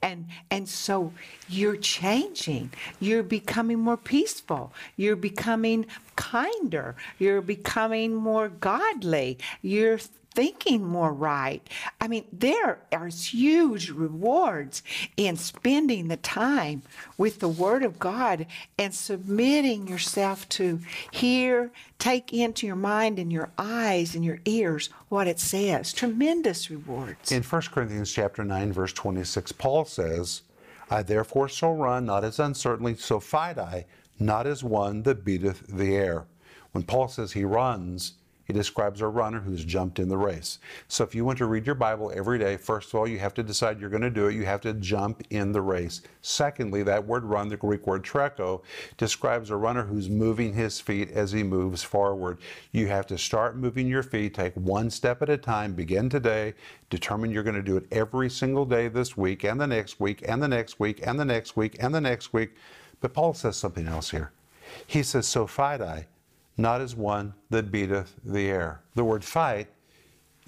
and 0.02 0.26
and 0.50 0.68
so 0.68 1.12
you're 1.48 1.76
changing. 1.76 2.72
You're 2.98 3.22
becoming 3.22 3.78
more 3.78 3.96
peaceful. 3.96 4.72
You're 4.96 5.16
becoming 5.16 5.86
kinder. 6.16 6.96
You're 7.18 7.42
becoming 7.42 8.14
more 8.14 8.48
godly. 8.48 9.38
You're 9.62 10.00
thinking 10.38 10.84
more 10.84 11.12
right. 11.12 11.68
I 12.00 12.06
mean, 12.06 12.24
there 12.32 12.78
are 12.92 13.08
huge 13.08 13.90
rewards 13.90 14.84
in 15.16 15.36
spending 15.36 16.06
the 16.06 16.16
time 16.16 16.82
with 17.16 17.40
the 17.40 17.48
Word 17.48 17.82
of 17.82 17.98
God 17.98 18.46
and 18.78 18.94
submitting 18.94 19.88
yourself 19.88 20.48
to 20.50 20.78
hear, 21.10 21.72
take 21.98 22.32
into 22.32 22.68
your 22.68 22.76
mind 22.76 23.18
and 23.18 23.32
your 23.32 23.50
eyes 23.58 24.14
and 24.14 24.24
your 24.24 24.38
ears 24.44 24.90
what 25.08 25.26
it 25.26 25.40
says. 25.40 25.92
Tremendous 25.92 26.70
rewards. 26.70 27.32
In 27.32 27.42
1 27.42 27.62
Corinthians 27.72 28.12
chapter 28.12 28.44
9, 28.44 28.72
verse 28.72 28.92
26, 28.92 29.50
Paul 29.50 29.86
says, 29.86 30.42
I 30.88 31.02
therefore 31.02 31.48
so 31.48 31.72
run, 31.72 32.06
not 32.06 32.22
as 32.22 32.38
uncertainly, 32.38 32.94
so 32.94 33.18
fight 33.18 33.58
I, 33.58 33.86
not 34.20 34.46
as 34.46 34.62
one 34.62 35.02
that 35.02 35.24
beateth 35.24 35.66
the 35.66 35.96
air. 35.96 36.26
When 36.70 36.84
Paul 36.84 37.08
says 37.08 37.32
he 37.32 37.44
runs, 37.44 38.12
he 38.48 38.54
describes 38.54 39.02
a 39.02 39.06
runner 39.06 39.40
who's 39.40 39.62
jumped 39.62 39.98
in 39.98 40.08
the 40.08 40.16
race. 40.16 40.58
So 40.88 41.04
if 41.04 41.14
you 41.14 41.22
want 41.22 41.36
to 41.36 41.44
read 41.44 41.66
your 41.66 41.74
Bible 41.74 42.10
every 42.14 42.38
day, 42.38 42.56
first 42.56 42.88
of 42.88 42.94
all, 42.94 43.06
you 43.06 43.18
have 43.18 43.34
to 43.34 43.42
decide 43.42 43.78
you're 43.78 43.90
going 43.90 44.00
to 44.00 44.08
do 44.08 44.28
it. 44.28 44.34
You 44.34 44.46
have 44.46 44.62
to 44.62 44.72
jump 44.72 45.22
in 45.28 45.52
the 45.52 45.60
race. 45.60 46.00
Secondly, 46.22 46.82
that 46.84 47.06
word 47.06 47.24
run, 47.24 47.50
the 47.50 47.58
Greek 47.58 47.86
word 47.86 48.02
treko, 48.02 48.62
describes 48.96 49.50
a 49.50 49.56
runner 49.56 49.84
who's 49.84 50.08
moving 50.08 50.54
his 50.54 50.80
feet 50.80 51.10
as 51.10 51.30
he 51.30 51.42
moves 51.42 51.82
forward. 51.82 52.38
You 52.72 52.86
have 52.86 53.06
to 53.08 53.18
start 53.18 53.54
moving 53.54 53.86
your 53.86 54.02
feet, 54.02 54.32
take 54.32 54.54
one 54.54 54.88
step 54.88 55.20
at 55.20 55.28
a 55.28 55.36
time, 55.36 55.74
begin 55.74 56.08
today, 56.08 56.54
determine 56.88 57.30
you're 57.30 57.42
going 57.42 57.54
to 57.54 57.62
do 57.62 57.76
it 57.76 57.86
every 57.92 58.30
single 58.30 58.64
day 58.64 58.88
this 58.88 59.14
week 59.14 59.44
and 59.44 59.60
the 59.60 59.66
next 59.66 60.00
week 60.00 60.24
and 60.26 60.42
the 60.42 60.48
next 60.48 60.80
week 60.80 61.06
and 61.06 61.20
the 61.20 61.24
next 61.26 61.54
week 61.54 61.76
and 61.80 61.94
the 61.94 62.00
next 62.00 62.32
week. 62.32 62.56
But 63.02 63.12
Paul 63.12 63.34
says 63.34 63.58
something 63.58 63.86
else 63.86 64.10
here. 64.10 64.32
He 64.86 65.02
says, 65.02 65.26
So 65.26 65.46
I 65.58 66.06
not 66.58 66.80
as 66.80 66.94
one 66.96 67.32
that 67.50 67.70
beateth 67.70 68.14
the 68.24 68.48
air. 68.48 68.82
The 68.94 69.04
word 69.04 69.24
fight 69.24 69.68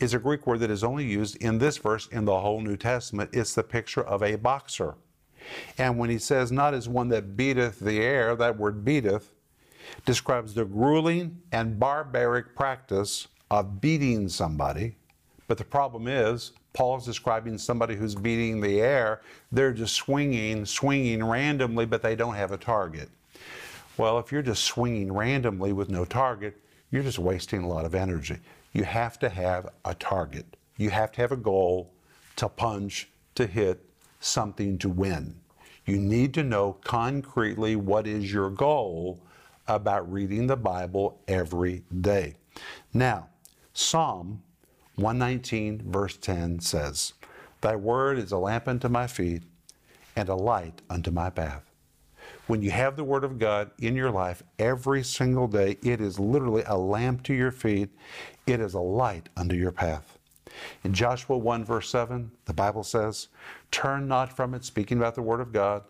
is 0.00 0.12
a 0.12 0.18
Greek 0.18 0.46
word 0.46 0.60
that 0.60 0.70
is 0.70 0.82
only 0.82 1.04
used 1.04 1.36
in 1.36 1.58
this 1.58 1.78
verse 1.78 2.08
in 2.08 2.24
the 2.24 2.40
whole 2.40 2.60
New 2.60 2.76
Testament. 2.76 3.30
It's 3.32 3.54
the 3.54 3.62
picture 3.62 4.02
of 4.02 4.22
a 4.22 4.36
boxer. 4.36 4.96
And 5.78 5.98
when 5.98 6.10
he 6.10 6.18
says, 6.18 6.50
not 6.50 6.74
as 6.74 6.88
one 6.88 7.08
that 7.10 7.36
beateth 7.36 7.80
the 7.80 8.00
air, 8.00 8.34
that 8.36 8.58
word 8.58 8.84
beateth 8.84 9.32
describes 10.04 10.54
the 10.54 10.64
grueling 10.64 11.40
and 11.52 11.78
barbaric 11.78 12.54
practice 12.54 13.28
of 13.50 13.80
beating 13.80 14.28
somebody. 14.28 14.96
But 15.48 15.58
the 15.58 15.64
problem 15.64 16.06
is, 16.06 16.52
Paul 16.72 16.98
is 16.98 17.04
describing 17.04 17.58
somebody 17.58 17.96
who's 17.96 18.14
beating 18.14 18.60
the 18.60 18.80
air. 18.80 19.22
They're 19.50 19.72
just 19.72 19.94
swinging, 19.94 20.64
swinging 20.64 21.24
randomly, 21.24 21.86
but 21.86 22.02
they 22.02 22.14
don't 22.14 22.34
have 22.34 22.52
a 22.52 22.56
target. 22.56 23.08
Well, 24.00 24.18
if 24.18 24.32
you're 24.32 24.40
just 24.40 24.64
swinging 24.64 25.12
randomly 25.12 25.74
with 25.74 25.90
no 25.90 26.06
target, 26.06 26.58
you're 26.90 27.02
just 27.02 27.18
wasting 27.18 27.62
a 27.62 27.68
lot 27.68 27.84
of 27.84 27.94
energy. 27.94 28.38
You 28.72 28.84
have 28.84 29.18
to 29.18 29.28
have 29.28 29.68
a 29.84 29.92
target. 29.94 30.56
You 30.78 30.88
have 30.88 31.12
to 31.12 31.20
have 31.20 31.32
a 31.32 31.36
goal 31.36 31.92
to 32.36 32.48
punch, 32.48 33.10
to 33.34 33.46
hit, 33.46 33.84
something 34.18 34.78
to 34.78 34.88
win. 34.88 35.34
You 35.84 35.98
need 35.98 36.32
to 36.32 36.42
know 36.42 36.78
concretely 36.82 37.76
what 37.76 38.06
is 38.06 38.32
your 38.32 38.48
goal 38.48 39.20
about 39.68 40.10
reading 40.10 40.46
the 40.46 40.56
Bible 40.56 41.20
every 41.28 41.84
day. 42.00 42.36
Now, 42.94 43.28
Psalm 43.74 44.42
119, 44.96 45.82
verse 45.92 46.16
10 46.16 46.60
says, 46.60 47.12
Thy 47.60 47.76
word 47.76 48.16
is 48.16 48.32
a 48.32 48.38
lamp 48.38 48.66
unto 48.66 48.88
my 48.88 49.06
feet 49.06 49.42
and 50.16 50.30
a 50.30 50.34
light 50.34 50.80
unto 50.88 51.10
my 51.10 51.28
path. 51.28 51.69
When 52.50 52.62
you 52.62 52.72
have 52.72 52.96
the 52.96 53.04
Word 53.04 53.22
of 53.22 53.38
God 53.38 53.70
in 53.78 53.94
your 53.94 54.10
life 54.10 54.42
every 54.58 55.04
single 55.04 55.46
day, 55.46 55.78
it 55.84 56.00
is 56.00 56.18
literally 56.18 56.64
a 56.66 56.76
lamp 56.76 57.22
to 57.22 57.32
your 57.32 57.52
feet, 57.52 57.90
it 58.44 58.58
is 58.58 58.74
a 58.74 58.80
light 58.80 59.28
unto 59.36 59.54
your 59.54 59.70
path. 59.70 60.18
In 60.82 60.92
Joshua 60.92 61.38
1, 61.38 61.64
verse 61.64 61.88
7, 61.90 62.28
the 62.46 62.52
Bible 62.52 62.82
says, 62.82 63.28
Turn 63.70 64.08
not 64.08 64.34
from 64.34 64.52
it, 64.54 64.64
speaking 64.64 64.98
about 64.98 65.14
the 65.14 65.22
Word 65.22 65.38
of 65.38 65.52
God. 65.52 65.84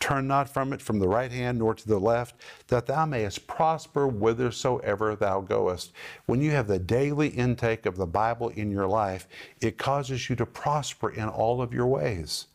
Turn 0.00 0.26
not 0.26 0.48
from 0.48 0.72
it 0.72 0.80
from 0.80 1.00
the 1.00 1.06
right 1.06 1.30
hand 1.30 1.58
nor 1.58 1.74
to 1.74 1.86
the 1.86 2.00
left, 2.00 2.36
that 2.68 2.86
thou 2.86 3.04
mayest 3.04 3.46
prosper 3.46 4.08
whithersoever 4.08 5.16
thou 5.16 5.42
goest. 5.42 5.92
When 6.24 6.40
you 6.40 6.52
have 6.52 6.66
the 6.66 6.78
daily 6.78 7.28
intake 7.28 7.84
of 7.84 7.98
the 7.98 8.06
Bible 8.06 8.48
in 8.48 8.70
your 8.70 8.86
life, 8.86 9.28
it 9.60 9.76
causes 9.76 10.30
you 10.30 10.36
to 10.36 10.46
prosper 10.46 11.10
in 11.10 11.28
all 11.28 11.60
of 11.60 11.74
your 11.74 11.86
ways. 11.86 12.46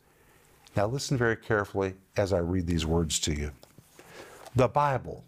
Now, 0.74 0.86
listen 0.86 1.18
very 1.18 1.36
carefully 1.36 1.94
as 2.16 2.32
I 2.32 2.38
read 2.38 2.66
these 2.66 2.86
words 2.86 3.18
to 3.20 3.34
you. 3.34 3.52
The 4.56 4.68
Bible 4.68 5.24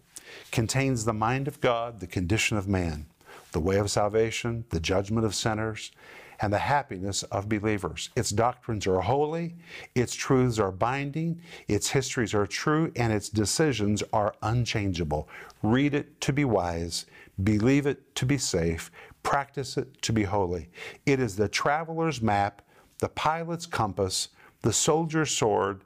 contains 0.51 1.05
the 1.05 1.13
mind 1.13 1.47
of 1.47 1.61
God, 1.61 1.99
the 1.99 2.07
condition 2.07 2.57
of 2.57 2.67
man, 2.67 3.05
the 3.51 3.59
way 3.59 3.77
of 3.77 3.91
salvation, 3.91 4.65
the 4.69 4.79
judgment 4.79 5.25
of 5.25 5.35
sinners, 5.35 5.91
and 6.41 6.51
the 6.51 6.59
happiness 6.59 7.23
of 7.23 7.47
believers. 7.47 8.09
Its 8.15 8.31
doctrines 8.31 8.87
are 8.87 9.01
holy, 9.01 9.55
its 9.93 10.13
truths 10.13 10.59
are 10.59 10.71
binding, 10.71 11.39
its 11.67 11.89
histories 11.89 12.33
are 12.33 12.47
true, 12.47 12.91
and 12.95 13.13
its 13.13 13.29
decisions 13.29 14.03
are 14.11 14.35
unchangeable. 14.41 15.29
Read 15.63 15.93
it 15.93 16.19
to 16.21 16.33
be 16.33 16.43
wise, 16.43 17.05
believe 17.43 17.85
it 17.85 18.15
to 18.15 18.25
be 18.25 18.37
safe, 18.37 18.91
practice 19.23 19.77
it 19.77 20.01
to 20.01 20.11
be 20.11 20.23
holy. 20.23 20.69
It 21.05 21.19
is 21.19 21.35
the 21.35 21.47
traveler's 21.47 22.21
map, 22.21 22.61
the 22.99 23.09
pilot's 23.09 23.65
compass, 23.65 24.29
the 24.65 24.73
soldier's 24.73 25.29
sword. 25.29 25.81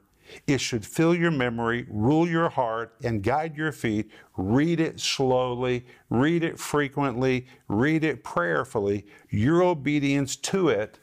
It 0.46 0.58
should 0.58 0.86
fill 0.86 1.14
your 1.14 1.30
memory, 1.30 1.86
rule 1.90 2.26
your 2.26 2.48
heart, 2.48 2.94
and 3.04 3.22
guide 3.22 3.54
your 3.54 3.72
feet. 3.72 4.10
Read 4.38 4.80
it 4.80 4.98
slowly, 5.00 5.84
read 6.08 6.42
it 6.42 6.58
frequently, 6.58 7.46
read 7.68 8.04
it 8.04 8.24
prayerfully. 8.24 9.04
Your 9.28 9.62
obedience 9.62 10.34
to 10.36 10.70
it 10.70 10.98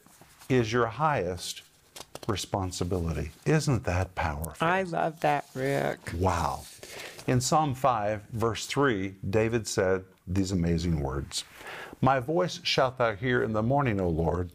is 0.48 0.72
your 0.72 0.86
highest 0.86 1.62
responsibility. 2.26 3.30
Isn't 3.46 3.84
that 3.84 4.12
powerful? 4.16 4.66
I 4.66 4.82
love 4.82 5.20
that, 5.20 5.46
Rick. 5.54 6.00
Wow. 6.14 6.64
In 7.28 7.40
Psalm 7.40 7.74
5, 7.74 8.22
verse 8.32 8.66
3, 8.66 9.14
David 9.30 9.68
said 9.68 10.04
these 10.26 10.50
amazing 10.50 10.98
words 11.00 11.44
My 12.00 12.18
voice 12.18 12.58
shalt 12.64 12.98
thou 12.98 13.14
hear 13.14 13.42
in 13.42 13.52
the 13.52 13.62
morning, 13.62 14.00
O 14.00 14.08
Lord. 14.08 14.50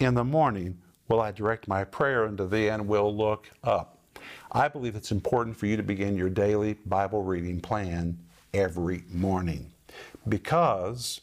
In 0.00 0.14
the 0.14 0.24
morning 0.24 0.78
will 1.08 1.20
I 1.20 1.32
direct 1.32 1.68
my 1.68 1.84
prayer 1.84 2.26
unto 2.26 2.48
thee 2.48 2.68
and 2.68 2.86
will 2.86 3.14
look 3.14 3.50
up. 3.64 3.98
I 4.52 4.68
believe 4.68 4.94
it's 4.94 5.12
important 5.12 5.56
for 5.56 5.66
you 5.66 5.76
to 5.76 5.82
begin 5.82 6.16
your 6.16 6.30
daily 6.30 6.74
Bible 6.86 7.22
reading 7.22 7.60
plan 7.60 8.18
every 8.54 9.04
morning 9.10 9.70
because 10.28 11.20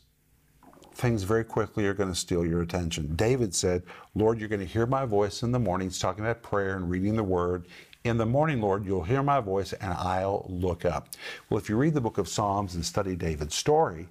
things 0.93 1.23
very 1.23 1.43
quickly 1.43 1.85
are 1.85 1.93
going 1.93 2.09
to 2.09 2.15
steal 2.15 2.45
your 2.45 2.61
attention. 2.61 3.15
David 3.15 3.53
said, 3.53 3.83
Lord, 4.15 4.39
you're 4.39 4.49
going 4.49 4.61
to 4.61 4.65
hear 4.65 4.85
my 4.85 5.05
voice 5.05 5.43
in 5.43 5.51
the 5.51 5.59
morning. 5.59 5.89
He's 5.89 5.99
talking 5.99 6.23
about 6.23 6.41
prayer 6.41 6.75
and 6.75 6.89
reading 6.89 7.15
the 7.15 7.23
word. 7.23 7.67
In 8.05 8.17
the 8.17 8.25
morning, 8.25 8.61
Lord, 8.61 8.85
you'll 8.85 9.03
hear 9.03 9.23
my 9.23 9.39
voice 9.39 9.73
and 9.73 9.91
I'll 9.93 10.45
look 10.47 10.85
up. 10.85 11.09
Well, 11.49 11.57
if 11.57 11.69
you 11.69 11.75
read 11.75 11.95
the 11.95 12.01
book 12.01 12.17
of 12.17 12.29
Psalms 12.29 12.75
and 12.75 12.85
study 12.85 13.15
David's 13.15 13.55
story, 13.55 14.07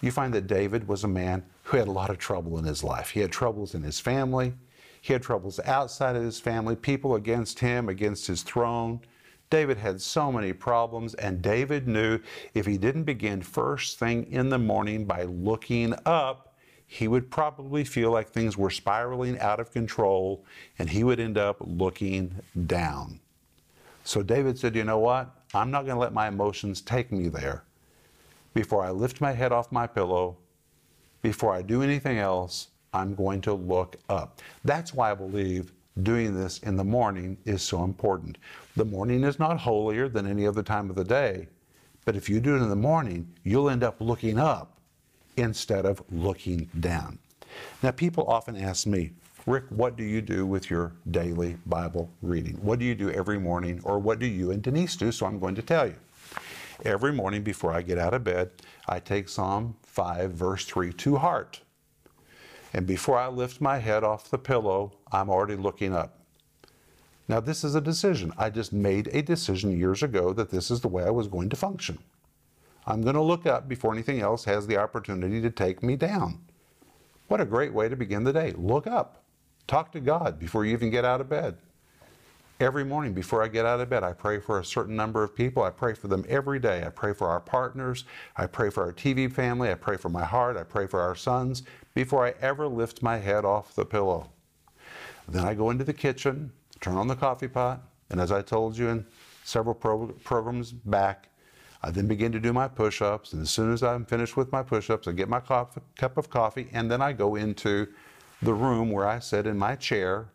you 0.00 0.10
find 0.10 0.32
that 0.34 0.46
David 0.46 0.86
was 0.86 1.04
a 1.04 1.08
man 1.08 1.42
who 1.64 1.78
had 1.78 1.88
a 1.88 1.92
lot 1.92 2.10
of 2.10 2.18
trouble 2.18 2.58
in 2.58 2.64
his 2.64 2.84
life. 2.84 3.10
He 3.10 3.20
had 3.20 3.32
troubles 3.32 3.74
in 3.74 3.82
his 3.82 3.98
family, 3.98 4.52
he 5.02 5.12
had 5.12 5.20
troubles 5.20 5.58
outside 5.64 6.14
of 6.14 6.22
his 6.22 6.38
family, 6.38 6.76
people 6.76 7.16
against 7.16 7.58
him, 7.58 7.88
against 7.88 8.28
his 8.28 8.42
throne. 8.42 9.00
David 9.50 9.76
had 9.76 10.00
so 10.00 10.30
many 10.30 10.52
problems, 10.52 11.14
and 11.14 11.42
David 11.42 11.88
knew 11.88 12.20
if 12.54 12.66
he 12.66 12.78
didn't 12.78 13.02
begin 13.02 13.42
first 13.42 13.98
thing 13.98 14.30
in 14.30 14.48
the 14.48 14.58
morning 14.58 15.04
by 15.04 15.24
looking 15.24 15.92
up, 16.06 16.54
he 16.86 17.08
would 17.08 17.32
probably 17.32 17.82
feel 17.82 18.12
like 18.12 18.28
things 18.28 18.56
were 18.56 18.70
spiraling 18.70 19.40
out 19.40 19.58
of 19.58 19.72
control 19.72 20.44
and 20.78 20.88
he 20.88 21.02
would 21.02 21.18
end 21.18 21.36
up 21.36 21.56
looking 21.60 22.36
down. 22.66 23.18
So 24.04 24.22
David 24.22 24.56
said, 24.56 24.76
You 24.76 24.84
know 24.84 24.98
what? 24.98 25.34
I'm 25.52 25.70
not 25.70 25.84
going 25.84 25.96
to 25.96 26.00
let 26.00 26.12
my 26.12 26.28
emotions 26.28 26.80
take 26.80 27.10
me 27.10 27.28
there. 27.28 27.64
Before 28.54 28.84
I 28.84 28.90
lift 28.90 29.20
my 29.20 29.32
head 29.32 29.50
off 29.50 29.72
my 29.72 29.86
pillow, 29.86 30.36
before 31.22 31.54
I 31.54 31.62
do 31.62 31.82
anything 31.82 32.18
else, 32.18 32.68
I'm 32.92 33.14
going 33.14 33.40
to 33.42 33.54
look 33.54 33.96
up. 34.08 34.40
That's 34.64 34.92
why 34.92 35.10
I 35.10 35.14
believe 35.14 35.72
doing 36.02 36.34
this 36.34 36.58
in 36.58 36.76
the 36.76 36.84
morning 36.84 37.36
is 37.44 37.62
so 37.62 37.84
important. 37.84 38.38
The 38.76 38.84
morning 38.84 39.24
is 39.24 39.38
not 39.38 39.58
holier 39.58 40.08
than 40.08 40.26
any 40.26 40.46
other 40.46 40.62
time 40.62 40.90
of 40.90 40.96
the 40.96 41.04
day, 41.04 41.48
but 42.04 42.16
if 42.16 42.28
you 42.28 42.40
do 42.40 42.54
it 42.54 42.62
in 42.62 42.68
the 42.68 42.76
morning, 42.76 43.28
you'll 43.44 43.70
end 43.70 43.82
up 43.82 44.00
looking 44.00 44.38
up 44.38 44.78
instead 45.36 45.86
of 45.86 46.02
looking 46.10 46.68
down. 46.80 47.18
Now, 47.82 47.90
people 47.90 48.24
often 48.26 48.56
ask 48.56 48.86
me, 48.86 49.12
Rick, 49.46 49.64
what 49.70 49.96
do 49.96 50.04
you 50.04 50.20
do 50.20 50.46
with 50.46 50.70
your 50.70 50.92
daily 51.10 51.56
Bible 51.66 52.10
reading? 52.22 52.54
What 52.62 52.78
do 52.78 52.84
you 52.84 52.94
do 52.94 53.10
every 53.10 53.38
morning, 53.38 53.80
or 53.84 53.98
what 53.98 54.18
do 54.18 54.26
you 54.26 54.50
and 54.50 54.62
Denise 54.62 54.96
do? 54.96 55.10
So 55.10 55.26
I'm 55.26 55.38
going 55.38 55.54
to 55.56 55.62
tell 55.62 55.86
you. 55.86 55.96
Every 56.84 57.12
morning 57.12 57.42
before 57.42 57.72
I 57.72 57.82
get 57.82 57.98
out 57.98 58.14
of 58.14 58.24
bed, 58.24 58.50
I 58.88 58.98
take 58.98 59.28
Psalm 59.28 59.76
5, 59.82 60.32
verse 60.32 60.64
3 60.64 60.92
to 60.92 61.16
heart. 61.16 61.60
And 62.72 62.86
before 62.86 63.18
I 63.18 63.28
lift 63.28 63.60
my 63.60 63.78
head 63.78 64.02
off 64.02 64.30
the 64.30 64.38
pillow, 64.38 64.92
I'm 65.10 65.28
already 65.28 65.56
looking 65.56 65.94
up. 65.94 66.18
Now, 67.28 67.40
this 67.40 67.64
is 67.64 67.74
a 67.74 67.80
decision. 67.80 68.32
I 68.36 68.50
just 68.50 68.72
made 68.72 69.08
a 69.12 69.22
decision 69.22 69.78
years 69.78 70.02
ago 70.02 70.32
that 70.32 70.50
this 70.50 70.70
is 70.70 70.80
the 70.80 70.88
way 70.88 71.04
I 71.04 71.10
was 71.10 71.28
going 71.28 71.50
to 71.50 71.56
function. 71.56 71.98
I'm 72.86 73.02
going 73.02 73.14
to 73.14 73.22
look 73.22 73.46
up 73.46 73.68
before 73.68 73.92
anything 73.92 74.20
else 74.20 74.44
has 74.44 74.66
the 74.66 74.76
opportunity 74.76 75.40
to 75.40 75.50
take 75.50 75.82
me 75.82 75.96
down. 75.96 76.40
What 77.28 77.40
a 77.40 77.46
great 77.46 77.72
way 77.72 77.88
to 77.88 77.96
begin 77.96 78.24
the 78.24 78.32
day. 78.32 78.52
Look 78.56 78.86
up. 78.86 79.22
Talk 79.66 79.92
to 79.92 80.00
God 80.00 80.38
before 80.38 80.64
you 80.64 80.72
even 80.72 80.90
get 80.90 81.04
out 81.04 81.20
of 81.20 81.28
bed. 81.28 81.56
Every 82.62 82.84
morning 82.84 83.12
before 83.12 83.42
I 83.42 83.48
get 83.48 83.66
out 83.66 83.80
of 83.80 83.90
bed, 83.90 84.04
I 84.04 84.12
pray 84.12 84.38
for 84.38 84.60
a 84.60 84.64
certain 84.64 84.94
number 84.94 85.24
of 85.24 85.34
people. 85.34 85.64
I 85.64 85.70
pray 85.70 85.94
for 85.94 86.06
them 86.06 86.24
every 86.28 86.60
day. 86.60 86.84
I 86.86 86.90
pray 86.90 87.12
for 87.12 87.26
our 87.26 87.40
partners. 87.40 88.04
I 88.36 88.46
pray 88.46 88.70
for 88.70 88.84
our 88.84 88.92
TV 88.92 89.30
family. 89.30 89.72
I 89.72 89.74
pray 89.74 89.96
for 89.96 90.08
my 90.08 90.22
heart. 90.22 90.56
I 90.56 90.62
pray 90.62 90.86
for 90.86 91.00
our 91.00 91.16
sons 91.16 91.64
before 91.92 92.24
I 92.24 92.34
ever 92.40 92.68
lift 92.68 93.02
my 93.02 93.18
head 93.18 93.44
off 93.44 93.74
the 93.74 93.84
pillow. 93.84 94.30
Then 95.26 95.44
I 95.44 95.54
go 95.54 95.70
into 95.70 95.82
the 95.82 95.92
kitchen, 95.92 96.52
turn 96.80 96.94
on 96.94 97.08
the 97.08 97.16
coffee 97.16 97.48
pot, 97.48 97.82
and 98.10 98.20
as 98.20 98.30
I 98.30 98.42
told 98.42 98.78
you 98.78 98.90
in 98.90 99.04
several 99.42 99.74
pro- 99.74 100.14
programs 100.22 100.70
back, 100.70 101.30
I 101.82 101.90
then 101.90 102.06
begin 102.06 102.30
to 102.30 102.38
do 102.38 102.52
my 102.52 102.68
push 102.68 103.02
ups. 103.02 103.32
And 103.32 103.42
as 103.42 103.50
soon 103.50 103.72
as 103.72 103.82
I'm 103.82 104.04
finished 104.04 104.36
with 104.36 104.52
my 104.52 104.62
push 104.62 104.88
ups, 104.88 105.08
I 105.08 105.12
get 105.12 105.28
my 105.28 105.40
cup 105.40 106.16
of 106.16 106.30
coffee, 106.30 106.68
and 106.72 106.88
then 106.88 107.02
I 107.02 107.12
go 107.12 107.34
into 107.34 107.88
the 108.40 108.54
room 108.54 108.92
where 108.92 109.08
I 109.08 109.18
sit 109.18 109.48
in 109.48 109.58
my 109.58 109.74
chair. 109.74 110.28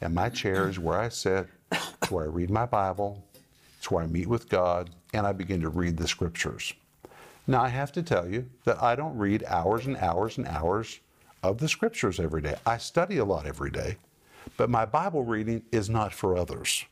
And 0.00 0.14
my 0.14 0.28
chair 0.28 0.68
is 0.68 0.78
where 0.78 0.98
I 0.98 1.08
sit 1.08 1.48
it's 1.72 2.10
where 2.10 2.24
I 2.24 2.28
read 2.28 2.50
my 2.50 2.66
Bible, 2.66 3.24
it's 3.78 3.90
where 3.90 4.02
I 4.02 4.06
meet 4.06 4.26
with 4.26 4.48
God, 4.48 4.90
and 5.14 5.26
I 5.26 5.32
begin 5.32 5.60
to 5.60 5.68
read 5.68 5.96
the 5.96 6.08
scriptures. 6.08 6.72
Now, 7.46 7.62
I 7.62 7.68
have 7.68 7.92
to 7.92 8.02
tell 8.02 8.28
you 8.28 8.48
that 8.64 8.82
I 8.82 8.94
don't 8.94 9.16
read 9.16 9.44
hours 9.46 9.86
and 9.86 9.96
hours 9.96 10.38
and 10.38 10.46
hours 10.46 11.00
of 11.42 11.58
the 11.58 11.68
scriptures 11.68 12.20
every 12.20 12.42
day. 12.42 12.56
I 12.66 12.78
study 12.78 13.18
a 13.18 13.24
lot 13.24 13.46
every 13.46 13.70
day, 13.70 13.96
but 14.56 14.70
my 14.70 14.84
Bible 14.84 15.22
reading 15.22 15.62
is 15.72 15.88
not 15.88 16.12
for 16.12 16.36
others. 16.36 16.84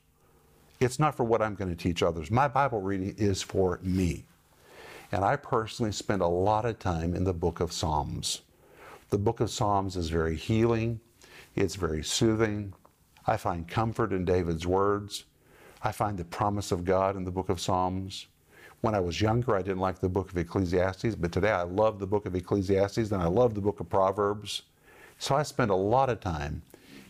It's 0.81 0.99
not 0.99 1.17
for 1.17 1.25
what 1.25 1.43
I'm 1.43 1.55
going 1.55 1.75
to 1.75 1.83
teach 1.83 2.03
others. 2.03 2.31
My 2.31 2.49
Bible 2.49 2.81
reading 2.81 3.15
is 3.19 3.43
for 3.43 3.81
me. 3.83 4.25
And 5.11 5.25
I 5.25 5.37
personally 5.37 5.93
spend 5.93 6.23
a 6.23 6.27
lot 6.27 6.65
of 6.65 6.79
time 6.79 7.15
in 7.15 7.25
the 7.25 7.33
book 7.33 7.61
of 7.61 7.73
Psalms. 7.73 8.43
The 9.11 9.19
book 9.19 9.41
of 9.41 9.51
Psalms 9.51 9.97
is 9.97 10.11
very 10.11 10.37
healing, 10.37 11.01
it's 11.57 11.75
very 11.75 12.05
soothing, 12.05 12.75
I 13.29 13.37
find 13.37 13.69
comfort 13.69 14.15
in 14.15 14.25
David's 14.25 14.67
words. 14.67 15.25
I 15.83 15.93
find 15.93 16.17
the 16.17 16.25
promise 16.25 16.73
of 16.73 16.87
God 16.87 17.15
in 17.15 17.25
the 17.25 17.31
book 17.31 17.51
of 17.51 17.61
Psalms. 17.61 18.27
When 18.81 18.95
I 18.95 19.01
was 19.01 19.21
younger, 19.21 19.55
I 19.55 19.61
didn't 19.61 19.81
like 19.81 19.99
the 19.99 20.09
book 20.09 20.31
of 20.31 20.39
Ecclesiastes, 20.39 21.15
but 21.15 21.31
today 21.31 21.51
I 21.51 21.65
love 21.65 21.99
the 21.99 22.07
book 22.07 22.25
of 22.25 22.35
Ecclesiastes 22.35 23.13
and 23.13 23.23
I 23.23 23.27
love 23.27 23.55
the 23.55 23.61
book 23.61 23.81
of 23.81 23.91
Proverbs. 23.91 24.63
So 25.19 25.35
I 25.35 25.43
spend 25.43 25.71
a 25.71 25.77
lot 25.77 26.09
of 26.09 26.21
time 26.21 26.63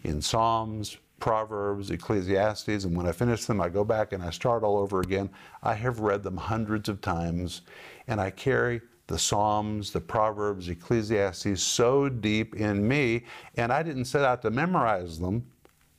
in 0.02 0.20
Psalms, 0.20 0.96
Proverbs, 1.20 1.92
Ecclesiastes, 1.92 2.82
and 2.82 2.96
when 2.96 3.06
I 3.06 3.12
finish 3.12 3.44
them, 3.44 3.60
I 3.60 3.68
go 3.68 3.84
back 3.84 4.12
and 4.12 4.20
I 4.20 4.30
start 4.30 4.64
all 4.64 4.78
over 4.78 4.98
again. 5.00 5.30
I 5.62 5.74
have 5.74 6.00
read 6.00 6.24
them 6.24 6.36
hundreds 6.36 6.88
of 6.88 7.00
times, 7.00 7.62
and 8.08 8.20
I 8.20 8.30
carry 8.30 8.80
the 9.06 9.20
Psalms, 9.20 9.92
the 9.92 10.00
Proverbs, 10.00 10.68
Ecclesiastes 10.68 11.62
so 11.62 12.08
deep 12.08 12.56
in 12.56 12.88
me, 12.88 13.24
and 13.56 13.72
I 13.72 13.84
didn't 13.84 14.06
set 14.06 14.24
out 14.24 14.42
to 14.42 14.50
memorize 14.50 15.20
them. 15.20 15.46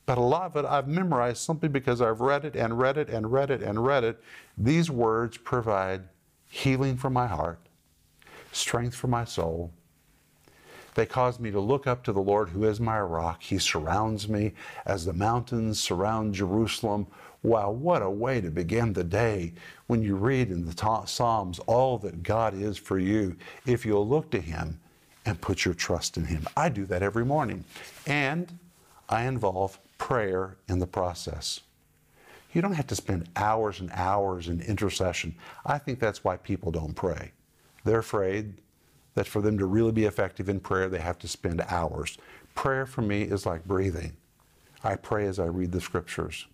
But 0.06 0.18
a 0.18 0.22
lot 0.22 0.46
of 0.46 0.56
it 0.56 0.68
I've 0.68 0.88
memorized 0.88 1.38
simply 1.38 1.68
because 1.68 2.00
I've 2.00 2.20
read 2.20 2.44
it 2.44 2.56
and 2.56 2.78
read 2.78 2.96
it 2.96 3.08
and 3.08 3.30
read 3.30 3.50
it 3.50 3.62
and 3.62 3.84
read 3.84 4.04
it. 4.04 4.20
These 4.58 4.90
words 4.90 5.36
provide 5.36 6.02
healing 6.48 6.96
for 6.96 7.10
my 7.10 7.26
heart, 7.26 7.60
strength 8.52 8.96
for 8.96 9.06
my 9.06 9.24
soul. 9.24 9.72
They 10.94 11.06
cause 11.06 11.38
me 11.38 11.50
to 11.52 11.60
look 11.60 11.86
up 11.86 12.02
to 12.04 12.12
the 12.12 12.20
Lord 12.20 12.48
who 12.48 12.64
is 12.64 12.80
my 12.80 13.00
rock. 13.00 13.42
He 13.42 13.58
surrounds 13.58 14.28
me 14.28 14.52
as 14.86 15.04
the 15.04 15.12
mountains 15.12 15.78
surround 15.78 16.34
Jerusalem. 16.34 17.06
Wow, 17.42 17.70
what 17.70 18.02
a 18.02 18.10
way 18.10 18.40
to 18.40 18.50
begin 18.50 18.92
the 18.92 19.04
day 19.04 19.54
when 19.86 20.02
you 20.02 20.16
read 20.16 20.50
in 20.50 20.66
the 20.66 21.04
Psalms 21.06 21.58
all 21.60 21.96
that 21.98 22.22
God 22.22 22.54
is 22.54 22.76
for 22.76 22.98
you 22.98 23.36
if 23.66 23.86
you'll 23.86 24.06
look 24.06 24.30
to 24.32 24.40
Him 24.40 24.80
and 25.24 25.40
put 25.40 25.64
your 25.64 25.74
trust 25.74 26.16
in 26.16 26.24
Him. 26.24 26.46
I 26.56 26.68
do 26.68 26.84
that 26.86 27.02
every 27.02 27.24
morning. 27.24 27.64
And 28.06 28.58
I 29.08 29.24
involve 29.24 29.78
prayer 30.00 30.56
in 30.66 30.78
the 30.78 30.86
process. 30.86 31.60
You 32.54 32.62
don't 32.62 32.72
have 32.72 32.86
to 32.88 32.96
spend 32.96 33.28
hours 33.36 33.80
and 33.80 33.90
hours 33.92 34.48
in 34.48 34.62
intercession. 34.62 35.36
I 35.64 35.76
think 35.76 36.00
that's 36.00 36.24
why 36.24 36.38
people 36.38 36.72
don't 36.72 36.94
pray. 36.94 37.32
They're 37.84 37.98
afraid 38.00 38.54
that 39.14 39.26
for 39.26 39.42
them 39.42 39.58
to 39.58 39.66
really 39.66 39.92
be 39.92 40.06
effective 40.06 40.48
in 40.48 40.58
prayer, 40.58 40.88
they 40.88 40.98
have 40.98 41.18
to 41.18 41.28
spend 41.28 41.60
hours. 41.68 42.16
Prayer 42.54 42.86
for 42.86 43.02
me 43.02 43.22
is 43.22 43.44
like 43.44 43.66
breathing. 43.66 44.14
I 44.82 44.96
pray 44.96 45.26
as 45.26 45.38
I 45.38 45.44
read 45.44 45.70
the 45.70 45.80
scriptures. 45.82 46.46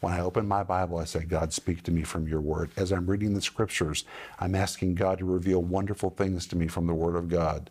When 0.00 0.14
I 0.14 0.20
open 0.20 0.48
my 0.48 0.62
Bible, 0.62 0.98
I 0.98 1.04
say, 1.04 1.24
God, 1.24 1.52
speak 1.52 1.82
to 1.82 1.90
me 1.90 2.02
from 2.02 2.26
your 2.26 2.40
word. 2.40 2.70
As 2.76 2.90
I'm 2.90 3.06
reading 3.06 3.34
the 3.34 3.42
scriptures, 3.42 4.04
I'm 4.40 4.54
asking 4.54 4.94
God 4.94 5.18
to 5.18 5.26
reveal 5.26 5.62
wonderful 5.62 6.10
things 6.10 6.46
to 6.48 6.56
me 6.56 6.68
from 6.68 6.86
the 6.86 6.94
word 6.94 7.16
of 7.16 7.28
God. 7.28 7.70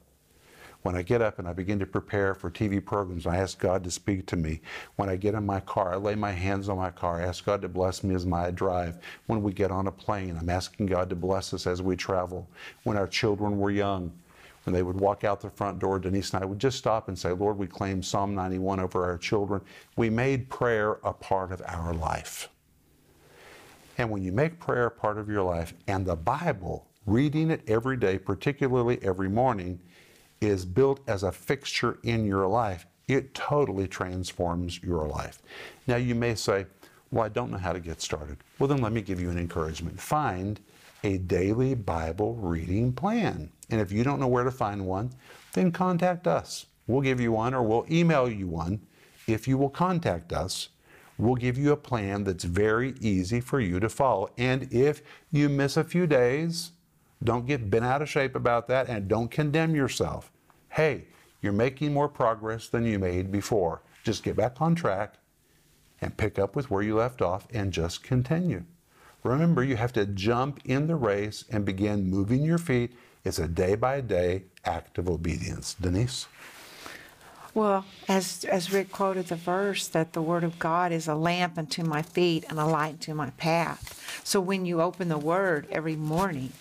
When 0.83 0.97
I 0.97 1.01
get 1.01 1.21
up 1.21 1.39
and 1.39 1.47
I 1.47 1.53
begin 1.53 1.79
to 1.79 1.85
prepare 1.85 2.35
for 2.35 2.51
TV 2.51 2.83
programs, 2.83 3.25
I 3.25 3.37
ask 3.37 3.57
God 3.57 3.85
to 3.85 3.91
speak 3.91 4.25
to 4.27 4.35
me. 4.35 4.59
When 4.97 5.09
I 5.09 5.15
get 5.15 5.33
in 5.33 5.45
my 5.45 5.61
car, 5.61 5.93
I 5.93 5.95
lay 5.95 6.15
my 6.15 6.31
hands 6.31 6.67
on 6.67 6.77
my 6.77 6.91
car. 6.91 7.21
I 7.21 7.25
ask 7.25 7.45
God 7.45 7.61
to 7.61 7.69
bless 7.69 8.03
me 8.03 8.13
as 8.15 8.27
I 8.27 8.51
drive. 8.51 8.97
When 9.27 9.41
we 9.41 9.53
get 9.53 9.71
on 9.71 9.87
a 9.87 9.91
plane, 9.91 10.37
I'm 10.37 10.49
asking 10.49 10.87
God 10.87 11.09
to 11.09 11.15
bless 11.15 11.53
us 11.53 11.67
as 11.67 11.81
we 11.81 11.95
travel. 11.95 12.49
When 12.83 12.97
our 12.97 13.07
children 13.07 13.57
were 13.59 13.71
young, 13.71 14.11
when 14.65 14.73
they 14.73 14.83
would 14.83 14.99
walk 14.99 15.23
out 15.23 15.39
the 15.39 15.49
front 15.49 15.79
door, 15.79 15.99
Denise 15.99 16.33
and 16.33 16.43
I 16.43 16.45
would 16.45 16.59
just 16.59 16.77
stop 16.77 17.07
and 17.07 17.17
say, 17.17 17.31
Lord, 17.31 17.57
we 17.57 17.67
claim 17.67 18.03
Psalm 18.03 18.35
91 18.35 18.81
over 18.81 19.05
our 19.05 19.17
children. 19.17 19.61
We 19.95 20.09
made 20.09 20.49
prayer 20.49 20.99
a 21.03 21.13
part 21.13 21.53
of 21.53 21.61
our 21.65 21.93
life. 21.93 22.49
And 23.97 24.09
when 24.09 24.21
you 24.21 24.33
make 24.33 24.59
prayer 24.59 24.87
a 24.87 24.91
part 24.91 25.17
of 25.17 25.29
your 25.29 25.43
life 25.43 25.73
and 25.87 26.05
the 26.05 26.15
Bible, 26.15 26.87
reading 27.05 27.51
it 27.51 27.61
every 27.69 27.95
day, 27.95 28.17
particularly 28.17 28.99
every 29.01 29.29
morning, 29.29 29.79
is 30.43 30.65
built 30.65 30.99
as 31.07 31.23
a 31.23 31.31
fixture 31.31 31.99
in 32.03 32.25
your 32.25 32.47
life, 32.47 32.85
it 33.07 33.33
totally 33.33 33.87
transforms 33.87 34.81
your 34.81 35.07
life. 35.07 35.41
Now, 35.87 35.97
you 35.97 36.15
may 36.15 36.35
say, 36.35 36.65
Well, 37.11 37.25
I 37.25 37.29
don't 37.29 37.51
know 37.51 37.57
how 37.57 37.73
to 37.73 37.79
get 37.79 38.01
started. 38.01 38.37
Well, 38.59 38.67
then 38.67 38.81
let 38.81 38.91
me 38.91 39.01
give 39.01 39.19
you 39.21 39.29
an 39.29 39.37
encouragement. 39.37 39.99
Find 39.99 40.59
a 41.03 41.17
daily 41.17 41.75
Bible 41.75 42.35
reading 42.35 42.93
plan. 42.93 43.51
And 43.69 43.81
if 43.81 43.91
you 43.91 44.03
don't 44.03 44.19
know 44.19 44.27
where 44.27 44.43
to 44.43 44.51
find 44.51 44.85
one, 44.85 45.11
then 45.53 45.71
contact 45.71 46.27
us. 46.27 46.65
We'll 46.87 47.01
give 47.01 47.19
you 47.19 47.33
one 47.33 47.53
or 47.53 47.63
we'll 47.63 47.85
email 47.91 48.29
you 48.29 48.47
one. 48.47 48.81
If 49.27 49.47
you 49.47 49.57
will 49.57 49.69
contact 49.69 50.33
us, 50.33 50.69
we'll 51.17 51.35
give 51.35 51.57
you 51.57 51.71
a 51.71 51.77
plan 51.77 52.23
that's 52.23 52.43
very 52.43 52.95
easy 52.99 53.39
for 53.39 53.59
you 53.59 53.79
to 53.79 53.89
follow. 53.89 54.29
And 54.37 54.71
if 54.71 55.01
you 55.31 55.49
miss 55.49 55.77
a 55.77 55.83
few 55.83 56.07
days, 56.07 56.71
don't 57.23 57.45
get 57.45 57.69
bent 57.69 57.85
out 57.85 58.01
of 58.01 58.09
shape 58.09 58.35
about 58.35 58.67
that 58.67 58.89
and 58.89 59.07
don't 59.07 59.31
condemn 59.31 59.75
yourself 59.75 60.32
hey, 60.73 61.05
you're 61.39 61.53
making 61.53 61.93
more 61.93 62.09
progress 62.09 62.67
than 62.67 62.83
you 62.83 62.97
made 62.97 63.31
before. 63.31 63.81
Just 64.03 64.23
get 64.23 64.35
back 64.35 64.59
on 64.59 64.73
track 64.73 65.15
and 66.01 66.17
pick 66.17 66.39
up 66.39 66.55
with 66.55 66.71
where 66.71 66.81
you 66.81 66.95
left 66.95 67.21
off 67.21 67.47
and 67.53 67.71
just 67.71 68.01
continue. 68.01 68.63
Remember, 69.23 69.63
you 69.63 69.75
have 69.75 69.93
to 69.93 70.05
jump 70.05 70.59
in 70.65 70.87
the 70.87 70.95
race 70.95 71.45
and 71.51 71.63
begin 71.63 72.09
moving 72.09 72.43
your 72.43 72.57
feet. 72.57 72.91
It's 73.23 73.37
a 73.37 73.47
day 73.47 73.75
by 73.75 74.01
day 74.01 74.45
act 74.65 74.97
of 74.97 75.07
obedience. 75.07 75.75
Denise? 75.79 76.25
Well, 77.53 77.85
as, 78.07 78.43
as 78.45 78.73
Rick 78.73 78.91
quoted 78.91 79.27
the 79.27 79.35
verse, 79.35 79.87
that 79.89 80.13
the 80.13 80.23
Word 80.23 80.43
of 80.43 80.57
God 80.57 80.91
is 80.91 81.07
a 81.07 81.13
lamp 81.13 81.59
unto 81.59 81.83
my 81.83 82.01
feet 82.01 82.45
and 82.49 82.59
a 82.59 82.65
light 82.65 82.93
unto 82.93 83.13
my 83.13 83.29
path. 83.31 84.21
So 84.23 84.41
when 84.41 84.65
you 84.65 84.81
open 84.81 85.07
the 85.07 85.19
Word 85.19 85.67
every 85.69 85.95
morning, 85.95 86.51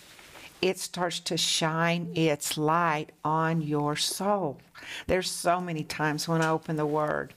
it 0.63 0.79
starts 0.79 1.19
to 1.19 1.35
shine 1.35 2.09
its 2.15 2.57
light 2.57 3.11
on 3.25 3.61
your 3.61 3.97
soul. 3.97 4.57
There's 5.07 5.29
so 5.29 5.59
many 5.59 5.83
times 5.83 6.25
when 6.25 6.41
I 6.41 6.47
open 6.47 6.77
the 6.77 6.85
Word 6.85 7.33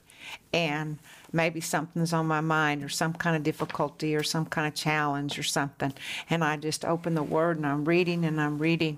and 0.53 0.97
maybe 1.33 1.59
something's 1.59 2.13
on 2.13 2.25
my 2.25 2.39
mind 2.39 2.85
or 2.85 2.89
some 2.89 3.13
kind 3.13 3.35
of 3.35 3.43
difficulty 3.43 4.15
or 4.15 4.23
some 4.23 4.45
kind 4.45 4.65
of 4.65 4.75
challenge 4.75 5.37
or 5.37 5.43
something, 5.43 5.93
and 6.29 6.41
I 6.41 6.55
just 6.55 6.85
open 6.85 7.15
the 7.15 7.23
Word 7.23 7.57
and 7.57 7.67
I'm 7.67 7.83
reading 7.83 8.23
and 8.23 8.39
I'm 8.39 8.59
reading. 8.59 8.97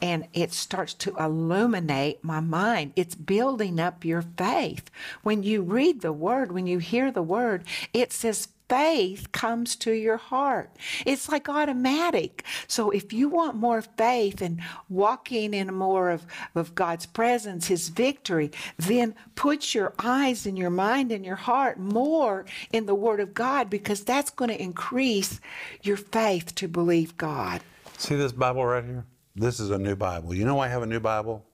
And 0.00 0.28
it 0.32 0.52
starts 0.52 0.94
to 0.94 1.14
illuminate 1.16 2.24
my 2.24 2.40
mind. 2.40 2.92
It's 2.96 3.16
building 3.16 3.78
up 3.78 4.02
your 4.02 4.22
faith. 4.22 4.90
When 5.22 5.42
you 5.42 5.60
read 5.60 6.00
the 6.00 6.12
word, 6.12 6.52
when 6.52 6.68
you 6.68 6.78
hear 6.78 7.10
the 7.10 7.20
word, 7.20 7.64
it 7.92 8.12
says 8.12 8.48
faith 8.68 9.32
comes 9.32 9.76
to 9.76 9.92
your 9.92 10.16
heart. 10.16 10.70
It's 11.06 11.28
like 11.28 11.48
automatic. 11.48 12.44
So 12.66 12.90
if 12.90 13.12
you 13.12 13.28
want 13.28 13.56
more 13.56 13.82
faith 13.82 14.40
and 14.42 14.60
walking 14.88 15.54
in 15.54 15.74
more 15.74 16.10
of, 16.10 16.26
of 16.54 16.74
God's 16.74 17.06
presence, 17.06 17.66
His 17.66 17.88
victory, 17.88 18.50
then 18.76 19.14
put 19.34 19.74
your 19.74 19.94
eyes 19.98 20.46
and 20.46 20.58
your 20.58 20.70
mind 20.70 21.12
and 21.12 21.24
your 21.24 21.36
heart 21.36 21.78
more 21.78 22.44
in 22.72 22.86
the 22.86 22.94
Word 22.94 23.20
of 23.20 23.34
God 23.34 23.70
because 23.70 24.04
that's 24.04 24.30
going 24.30 24.50
to 24.50 24.62
increase 24.62 25.40
your 25.82 25.96
faith 25.96 26.54
to 26.56 26.68
believe 26.68 27.16
God. 27.16 27.60
See 27.96 28.16
this 28.16 28.32
Bible 28.32 28.64
right 28.64 28.84
here? 28.84 29.04
This 29.34 29.60
is 29.60 29.70
a 29.70 29.78
new 29.78 29.96
Bible. 29.96 30.34
You 30.34 30.44
know 30.44 30.56
why 30.56 30.66
I 30.66 30.68
have 30.68 30.82
a 30.82 30.86
new 30.86 31.00
Bible? 31.00 31.44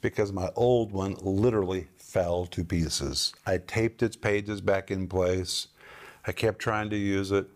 Because 0.00 0.32
my 0.32 0.48
old 0.56 0.92
one 0.92 1.16
literally 1.20 1.88
fell 1.96 2.46
to 2.46 2.64
pieces. 2.64 3.32
I 3.46 3.58
taped 3.58 4.02
its 4.02 4.16
pages 4.16 4.60
back 4.60 4.90
in 4.90 5.08
place. 5.08 5.68
I 6.26 6.32
kept 6.32 6.58
trying 6.58 6.90
to 6.90 6.96
use 6.96 7.32
it. 7.32 7.46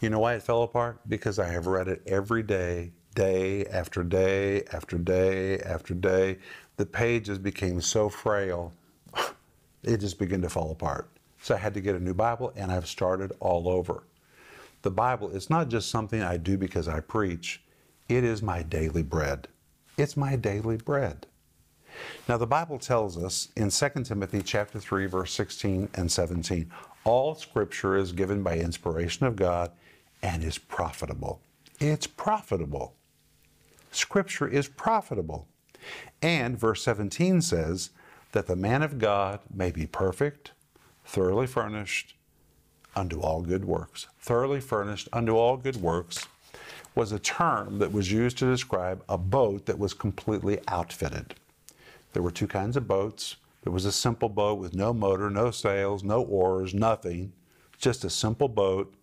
You 0.00 0.10
know 0.10 0.20
why 0.20 0.34
it 0.34 0.42
fell 0.42 0.62
apart? 0.62 1.00
Because 1.08 1.38
I 1.38 1.48
have 1.48 1.66
read 1.66 1.88
it 1.88 2.02
every 2.06 2.42
day, 2.42 2.92
day 3.14 3.64
after 3.66 4.02
day 4.02 4.62
after 4.72 4.98
day 4.98 5.58
after 5.60 5.94
day. 5.94 6.38
The 6.76 6.86
pages 6.86 7.38
became 7.38 7.80
so 7.80 8.08
frail, 8.08 8.72
it 9.82 9.98
just 9.98 10.18
began 10.18 10.42
to 10.42 10.48
fall 10.48 10.70
apart. 10.70 11.08
So 11.42 11.54
I 11.54 11.58
had 11.58 11.74
to 11.74 11.80
get 11.80 11.94
a 11.94 12.00
new 12.00 12.14
Bible, 12.14 12.52
and 12.56 12.70
I've 12.70 12.88
started 12.88 13.32
all 13.40 13.68
over. 13.68 14.04
The 14.82 14.90
Bible 14.90 15.30
is 15.30 15.50
not 15.50 15.68
just 15.68 15.90
something 15.90 16.22
I 16.22 16.36
do 16.36 16.56
because 16.56 16.88
I 16.88 17.00
preach, 17.00 17.62
it 18.08 18.24
is 18.24 18.42
my 18.42 18.62
daily 18.62 19.02
bread. 19.02 19.48
It's 19.96 20.16
my 20.16 20.36
daily 20.36 20.76
bread. 20.76 21.26
Now 22.28 22.36
the 22.36 22.46
Bible 22.46 22.78
tells 22.78 23.16
us 23.16 23.48
in 23.56 23.70
2 23.70 24.04
Timothy 24.04 24.42
chapter 24.42 24.78
3 24.78 25.06
verse 25.06 25.32
16 25.32 25.88
and 25.94 26.10
17, 26.10 26.70
all 27.08 27.34
scripture 27.34 27.96
is 27.96 28.12
given 28.12 28.42
by 28.42 28.58
inspiration 28.58 29.24
of 29.24 29.34
God 29.34 29.72
and 30.22 30.44
is 30.44 30.58
profitable. 30.58 31.40
It's 31.80 32.06
profitable. 32.06 32.94
Scripture 33.90 34.46
is 34.46 34.68
profitable. 34.68 35.48
And 36.20 36.58
verse 36.58 36.82
17 36.82 37.40
says 37.40 37.90
that 38.32 38.46
the 38.46 38.56
man 38.56 38.82
of 38.82 38.98
God 38.98 39.40
may 39.52 39.70
be 39.70 39.86
perfect, 39.86 40.52
thoroughly 41.06 41.46
furnished, 41.46 42.14
unto 42.94 43.20
all 43.20 43.40
good 43.40 43.64
works. 43.64 44.08
Thoroughly 44.20 44.60
furnished 44.60 45.08
unto 45.10 45.34
all 45.34 45.56
good 45.56 45.76
works 45.76 46.26
was 46.94 47.12
a 47.12 47.18
term 47.18 47.78
that 47.78 47.92
was 47.92 48.12
used 48.12 48.36
to 48.38 48.50
describe 48.50 49.02
a 49.08 49.16
boat 49.16 49.64
that 49.64 49.78
was 49.78 49.94
completely 49.94 50.58
outfitted. 50.68 51.36
There 52.12 52.22
were 52.22 52.30
two 52.30 52.48
kinds 52.48 52.76
of 52.76 52.86
boats. 52.86 53.36
There 53.62 53.72
was 53.72 53.84
a 53.84 53.92
simple 53.92 54.28
boat 54.28 54.58
with 54.58 54.74
no 54.74 54.92
motor, 54.92 55.30
no 55.30 55.50
sails, 55.50 56.02
no 56.04 56.22
oars, 56.22 56.74
nothing, 56.74 57.32
just 57.78 58.04
a 58.04 58.10
simple 58.10 58.48
boat, 58.48 58.94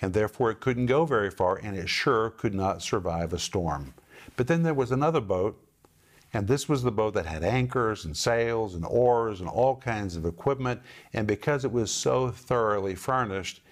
and 0.00 0.12
therefore 0.12 0.50
it 0.50 0.60
couldn't 0.60 0.86
go 0.86 1.04
very 1.04 1.30
far 1.30 1.56
and 1.56 1.76
it 1.76 1.88
sure 1.88 2.30
could 2.30 2.54
not 2.54 2.82
survive 2.82 3.32
a 3.32 3.38
storm. 3.38 3.94
But 4.36 4.46
then 4.46 4.62
there 4.62 4.74
was 4.74 4.90
another 4.90 5.20
boat 5.20 5.60
and 6.36 6.48
this 6.48 6.68
was 6.68 6.82
the 6.82 6.92
boat 6.92 7.14
that 7.14 7.24
had 7.24 7.42
anchors 7.42 8.04
and 8.04 8.14
sails 8.14 8.74
and 8.74 8.84
oars 8.84 9.40
and 9.40 9.48
all 9.48 9.76
kinds 9.76 10.16
of 10.16 10.26
equipment. 10.26 10.82
And 11.14 11.26
because 11.26 11.64
it 11.64 11.72
was 11.72 11.90
so 11.90 12.30
thoroughly 12.30 12.94
furnished, 12.94 13.62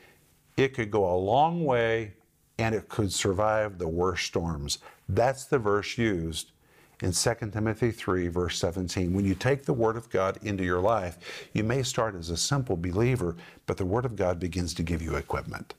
it 0.56 0.72
could 0.72 0.90
go 0.90 1.04
a 1.04 1.18
long 1.18 1.64
way 1.64 2.14
and 2.56 2.74
it 2.74 2.88
could 2.88 3.12
survive 3.12 3.76
the 3.76 3.88
worst 3.88 4.24
storms. 4.26 4.78
That's 5.08 5.44
the 5.44 5.58
verse 5.58 5.98
used 5.98 6.52
in 7.02 7.12
2 7.12 7.34
Timothy 7.52 7.90
3, 7.90 8.28
verse 8.28 8.58
17. 8.58 9.12
When 9.12 9.24
you 9.24 9.34
take 9.34 9.64
the 9.64 9.72
Word 9.72 9.96
of 9.96 10.08
God 10.10 10.38
into 10.42 10.64
your 10.64 10.80
life, 10.80 11.18
you 11.52 11.64
may 11.64 11.82
start 11.82 12.14
as 12.14 12.30
a 12.30 12.36
simple 12.36 12.76
believer, 12.76 13.36
but 13.66 13.76
the 13.76 13.84
Word 13.84 14.04
of 14.04 14.16
God 14.16 14.38
begins 14.38 14.74
to 14.74 14.82
give 14.82 15.02
you 15.02 15.16
equipment. 15.16 15.74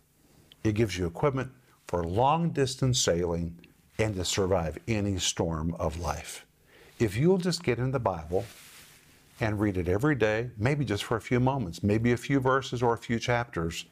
It 0.63 0.73
gives 0.73 0.97
you 0.97 1.05
equipment 1.05 1.51
for 1.87 2.03
long 2.03 2.49
distance 2.49 2.99
sailing 2.99 3.57
and 3.97 4.15
to 4.15 4.25
survive 4.25 4.77
any 4.87 5.17
storm 5.17 5.75
of 5.79 5.99
life. 5.99 6.45
If 6.99 7.15
you'll 7.15 7.37
just 7.37 7.63
get 7.63 7.79
in 7.79 7.91
the 7.91 7.99
Bible 7.99 8.45
and 9.39 9.59
read 9.59 9.77
it 9.77 9.87
every 9.87 10.15
day, 10.15 10.49
maybe 10.57 10.85
just 10.85 11.03
for 11.03 11.17
a 11.17 11.21
few 11.21 11.39
moments, 11.39 11.83
maybe 11.83 12.11
a 12.11 12.17
few 12.17 12.39
verses 12.39 12.81
or 12.81 12.93
a 12.93 12.97
few 12.97 13.19
chapters, 13.19 13.85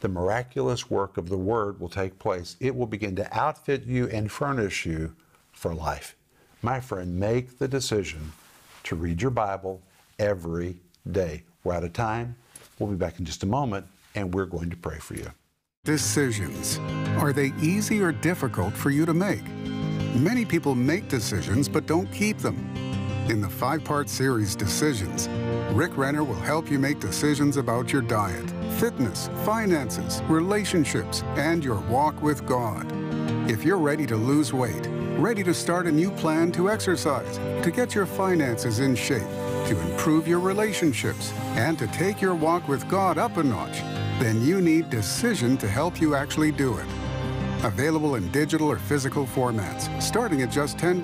the 0.00 0.08
miraculous 0.08 0.90
work 0.90 1.16
of 1.16 1.28
the 1.28 1.36
Word 1.36 1.80
will 1.80 1.88
take 1.88 2.18
place. 2.18 2.56
It 2.60 2.74
will 2.74 2.86
begin 2.86 3.16
to 3.16 3.38
outfit 3.38 3.84
you 3.84 4.08
and 4.08 4.30
furnish 4.30 4.86
you 4.86 5.14
for 5.52 5.74
life. 5.74 6.16
My 6.62 6.78
friend, 6.78 7.18
make 7.18 7.58
the 7.58 7.66
decision 7.66 8.32
to 8.84 8.94
read 8.94 9.22
your 9.22 9.30
Bible 9.30 9.80
every 10.18 10.76
day. 11.10 11.42
We're 11.64 11.72
out 11.72 11.84
of 11.84 11.94
time. 11.94 12.36
We'll 12.78 12.90
be 12.90 12.96
back 12.96 13.18
in 13.18 13.24
just 13.24 13.42
a 13.42 13.46
moment, 13.46 13.86
and 14.14 14.34
we're 14.34 14.46
going 14.46 14.68
to 14.68 14.76
pray 14.76 14.98
for 14.98 15.14
you. 15.14 15.30
Decisions. 15.84 16.78
Are 17.18 17.32
they 17.32 17.52
easy 17.62 18.02
or 18.02 18.12
difficult 18.12 18.74
for 18.74 18.90
you 18.90 19.06
to 19.06 19.14
make? 19.14 19.42
Many 20.14 20.44
people 20.44 20.74
make 20.74 21.08
decisions 21.08 21.66
but 21.66 21.86
don't 21.86 22.12
keep 22.12 22.36
them. 22.38 22.56
In 23.30 23.40
the 23.40 23.48
five-part 23.48 24.10
series 24.10 24.54
Decisions, 24.54 25.28
Rick 25.72 25.96
Renner 25.96 26.24
will 26.24 26.34
help 26.34 26.70
you 26.70 26.78
make 26.78 27.00
decisions 27.00 27.56
about 27.56 27.92
your 27.92 28.02
diet, 28.02 28.50
fitness, 28.78 29.30
finances, 29.44 30.20
relationships, 30.28 31.22
and 31.36 31.64
your 31.64 31.80
walk 31.82 32.20
with 32.22 32.44
God. 32.44 32.86
If 33.48 33.64
you're 33.64 33.78
ready 33.78 34.04
to 34.06 34.16
lose 34.16 34.52
weight, 34.52 34.86
ready 35.20 35.44
to 35.44 35.52
start 35.52 35.86
a 35.86 35.92
new 35.92 36.10
plan 36.10 36.50
to 36.50 36.70
exercise, 36.70 37.36
to 37.62 37.70
get 37.70 37.94
your 37.94 38.06
finances 38.06 38.78
in 38.78 38.94
shape, 38.94 39.28
to 39.66 39.78
improve 39.90 40.26
your 40.26 40.40
relationships, 40.40 41.32
and 41.56 41.78
to 41.78 41.86
take 41.88 42.22
your 42.22 42.34
walk 42.34 42.66
with 42.68 42.88
God 42.88 43.18
up 43.18 43.36
a 43.36 43.42
notch, 43.42 43.80
then 44.18 44.40
you 44.40 44.62
need 44.62 44.88
Decision 44.88 45.58
to 45.58 45.68
help 45.68 46.00
you 46.00 46.14
actually 46.14 46.50
do 46.50 46.78
it. 46.78 46.86
Available 47.64 48.14
in 48.14 48.30
digital 48.32 48.68
or 48.70 48.78
physical 48.78 49.26
formats, 49.26 50.00
starting 50.00 50.40
at 50.40 50.50
just 50.50 50.78
$10. 50.78 51.02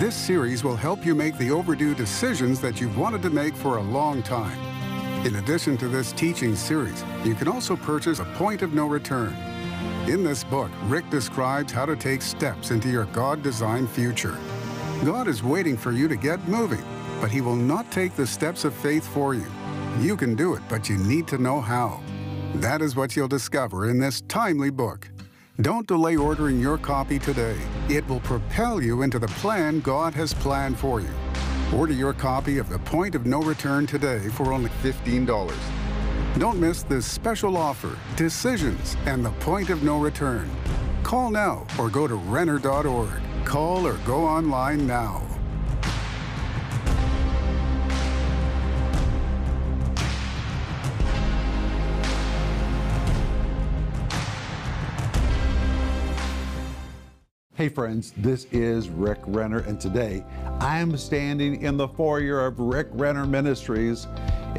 This 0.00 0.16
series 0.16 0.64
will 0.64 0.76
help 0.76 1.06
you 1.06 1.14
make 1.14 1.38
the 1.38 1.52
overdue 1.52 1.94
decisions 1.94 2.60
that 2.60 2.80
you've 2.80 2.98
wanted 2.98 3.22
to 3.22 3.30
make 3.30 3.54
for 3.54 3.76
a 3.76 3.82
long 3.82 4.24
time. 4.24 4.58
In 5.24 5.36
addition 5.36 5.76
to 5.76 5.86
this 5.86 6.10
teaching 6.12 6.56
series, 6.56 7.04
you 7.24 7.36
can 7.36 7.46
also 7.46 7.76
purchase 7.76 8.18
A 8.18 8.24
Point 8.24 8.62
of 8.62 8.74
No 8.74 8.86
Return. 8.86 9.36
In 10.10 10.24
this 10.24 10.42
book, 10.42 10.72
Rick 10.86 11.08
describes 11.08 11.72
how 11.72 11.86
to 11.86 11.94
take 11.94 12.20
steps 12.20 12.72
into 12.72 12.88
your 12.90 13.04
God-designed 13.04 13.88
future. 13.88 14.36
God 15.04 15.28
is 15.28 15.44
waiting 15.44 15.76
for 15.76 15.92
you 15.92 16.08
to 16.08 16.16
get 16.16 16.48
moving, 16.48 16.82
but 17.20 17.30
He 17.30 17.40
will 17.40 17.54
not 17.54 17.92
take 17.92 18.16
the 18.16 18.26
steps 18.26 18.64
of 18.64 18.74
faith 18.74 19.06
for 19.06 19.34
you. 19.34 19.46
You 20.00 20.16
can 20.16 20.34
do 20.34 20.54
it, 20.54 20.62
but 20.68 20.88
you 20.88 20.96
need 20.96 21.28
to 21.28 21.38
know 21.38 21.60
how. 21.60 22.00
That 22.56 22.82
is 22.82 22.96
what 22.96 23.14
you'll 23.14 23.28
discover 23.28 23.88
in 23.88 24.00
this 24.00 24.22
timely 24.22 24.70
book. 24.70 25.08
Don't 25.60 25.86
delay 25.86 26.16
ordering 26.16 26.58
your 26.58 26.76
copy 26.76 27.20
today. 27.20 27.56
It 27.88 28.04
will 28.08 28.18
propel 28.18 28.82
you 28.82 29.02
into 29.02 29.20
the 29.20 29.28
plan 29.28 29.78
God 29.78 30.12
has 30.14 30.34
planned 30.34 30.76
for 30.76 31.00
you. 31.00 31.14
Order 31.72 31.92
your 31.92 32.14
copy 32.14 32.58
of 32.58 32.68
The 32.68 32.80
Point 32.80 33.14
of 33.14 33.26
No 33.26 33.42
Return 33.42 33.86
today 33.86 34.28
for 34.30 34.52
only 34.52 34.70
$15. 34.82 35.79
Don't 36.38 36.60
miss 36.60 36.84
this 36.84 37.04
special 37.04 37.56
offer, 37.56 37.98
Decisions 38.16 38.96
and 39.06 39.24
The 39.24 39.32
Point 39.32 39.68
of 39.68 39.82
No 39.82 39.98
Return. 39.98 40.48
Call 41.02 41.30
now 41.30 41.66
or 41.78 41.90
go 41.90 42.06
to 42.06 42.14
Renner.org. 42.14 43.10
Call 43.44 43.86
or 43.86 43.94
go 44.06 44.24
online 44.24 44.86
now. 44.86 45.26
Hey 57.54 57.68
friends, 57.68 58.14
this 58.16 58.46
is 58.52 58.88
Rick 58.88 59.18
Renner, 59.26 59.58
and 59.58 59.78
today 59.78 60.24
I 60.60 60.78
am 60.78 60.96
standing 60.96 61.60
in 61.60 61.76
the 61.76 61.88
foyer 61.88 62.46
of 62.46 62.58
Rick 62.58 62.86
Renner 62.92 63.26
Ministries 63.26 64.06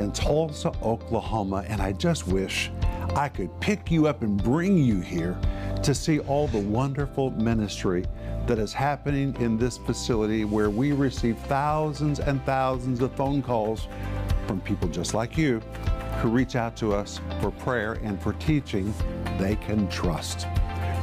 in 0.01 0.11
Tulsa, 0.11 0.71
Oklahoma, 0.81 1.63
and 1.67 1.81
I 1.81 1.93
just 1.93 2.27
wish 2.27 2.71
I 3.15 3.29
could 3.29 3.57
pick 3.59 3.91
you 3.91 4.07
up 4.07 4.23
and 4.23 4.41
bring 4.41 4.77
you 4.77 4.99
here 4.99 5.39
to 5.83 5.93
see 5.93 6.19
all 6.19 6.47
the 6.47 6.59
wonderful 6.59 7.31
ministry 7.31 8.05
that 8.47 8.57
is 8.57 8.73
happening 8.73 9.35
in 9.39 9.57
this 9.57 9.77
facility 9.77 10.43
where 10.45 10.69
we 10.69 10.91
receive 10.91 11.37
thousands 11.41 12.19
and 12.19 12.43
thousands 12.45 13.01
of 13.01 13.13
phone 13.15 13.41
calls 13.41 13.87
from 14.47 14.59
people 14.61 14.89
just 14.89 15.13
like 15.13 15.37
you 15.37 15.59
who 16.19 16.29
reach 16.29 16.55
out 16.55 16.75
to 16.77 16.93
us 16.93 17.19
for 17.39 17.51
prayer 17.51 17.93
and 18.03 18.21
for 18.21 18.33
teaching 18.33 18.93
they 19.37 19.55
can 19.55 19.87
trust. 19.89 20.47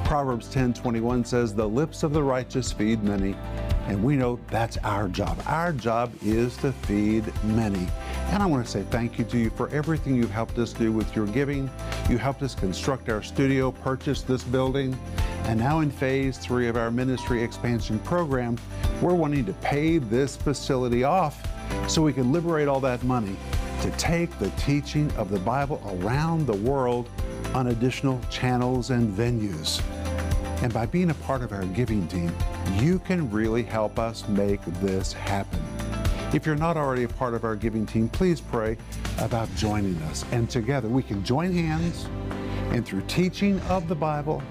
Proverbs 0.05 0.49
10:21 0.49 1.25
says, 1.25 1.55
"The 1.55 1.69
lips 1.69 2.03
of 2.03 2.13
the 2.13 2.23
righteous 2.23 2.73
feed 2.73 3.03
many." 3.03 3.37
And 3.87 4.03
we 4.03 4.17
know 4.17 4.39
that's 4.49 4.77
our 4.85 5.09
job. 5.09 5.39
Our 5.47 5.73
job 5.73 6.13
is 6.23 6.57
to 6.59 6.73
feed 6.73 7.25
many. 7.45 7.87
And 8.31 8.43
I 8.43 8.47
want 8.47 8.65
to 8.65 8.71
say 8.71 8.85
thank 8.91 9.19
you 9.19 9.25
to 9.25 9.39
you 9.39 9.51
for 9.51 9.69
everything 9.71 10.15
you've 10.15 10.31
helped 10.31 10.59
us 10.59 10.73
do 10.73 10.93
with 10.93 11.17
your 11.17 11.27
giving. 11.27 11.71
You 12.11 12.19
helped 12.19 12.43
us 12.43 12.55
construct 12.55 13.09
our 13.09 13.23
studio, 13.23 13.73
purchase 13.73 14.23
this 14.23 14.45
building, 14.45 14.99
and 15.45 15.59
now 15.59 15.81
in 15.81 15.91
phase 15.91 16.37
three 16.37 16.69
of 16.69 16.77
our 16.77 16.91
ministry 16.91 17.43
expansion 17.43 17.99
program, 18.01 18.59
we're 19.01 19.15
wanting 19.15 19.47
to 19.47 19.55
pay 19.55 19.97
this 19.97 20.37
facility 20.37 21.05
off 21.05 21.43
so 21.89 22.03
we 22.03 22.13
can 22.13 22.31
liberate 22.31 22.69
all 22.69 22.81
that 22.81 23.03
money 23.03 23.35
to 23.81 23.91
take 23.93 24.37
the 24.39 24.51
teaching 24.51 25.11
of 25.13 25.31
the 25.31 25.39
Bible 25.41 25.81
around 26.03 26.47
the 26.47 26.57
world 26.57 27.09
on 27.55 27.69
additional 27.69 28.21
channels 28.31 28.91
and 28.91 29.17
venues. 29.17 29.83
And 30.63 30.73
by 30.73 30.85
being 30.85 31.11
a 31.11 31.15
part 31.15 31.43
of 31.43 31.53
our 31.53 31.65
giving 31.67 32.07
team, 32.09 32.35
you 32.75 32.99
can 32.99 33.31
really 33.31 33.63
help 33.63 33.99
us 33.99 34.29
make 34.29 34.63
this 34.83 35.13
happen. 35.15 35.61
If 36.35 36.45
you're 36.45 36.57
not 36.57 36.77
already 36.77 37.05
a 37.05 37.09
part 37.09 37.33
of 37.33 37.45
our 37.45 37.57
giving 37.57 37.87
team, 37.87 38.07
please 38.11 38.39
pray 38.39 38.77
about 39.19 39.49
joining 39.57 39.97
us. 40.03 40.27
And 40.31 40.49
together 40.49 40.87
we 40.87 41.03
can 41.03 41.25
join 41.25 41.53
hands 41.53 42.07
and 42.71 42.85
through 42.85 43.01
teaching 43.09 43.59
of 43.63 43.89
the 43.89 43.95
Bible 43.95 44.43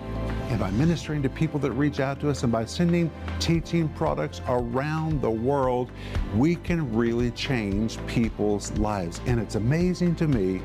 and 0.49 0.59
by 0.59 0.71
ministering 0.71 1.21
to 1.21 1.29
people 1.29 1.59
that 1.59 1.71
reach 1.73 1.99
out 1.99 2.19
to 2.21 2.31
us 2.31 2.41
and 2.41 2.51
by 2.51 2.65
sending 2.65 3.11
teaching 3.39 3.89
products 3.89 4.41
around 4.47 5.21
the 5.21 5.29
world, 5.29 5.91
we 6.35 6.55
can 6.55 6.95
really 6.95 7.29
change 7.31 8.03
people's 8.07 8.71
lives. 8.79 9.21
And 9.27 9.39
it's 9.39 9.53
amazing 9.53 10.15
to 10.15 10.27
me 10.27 10.61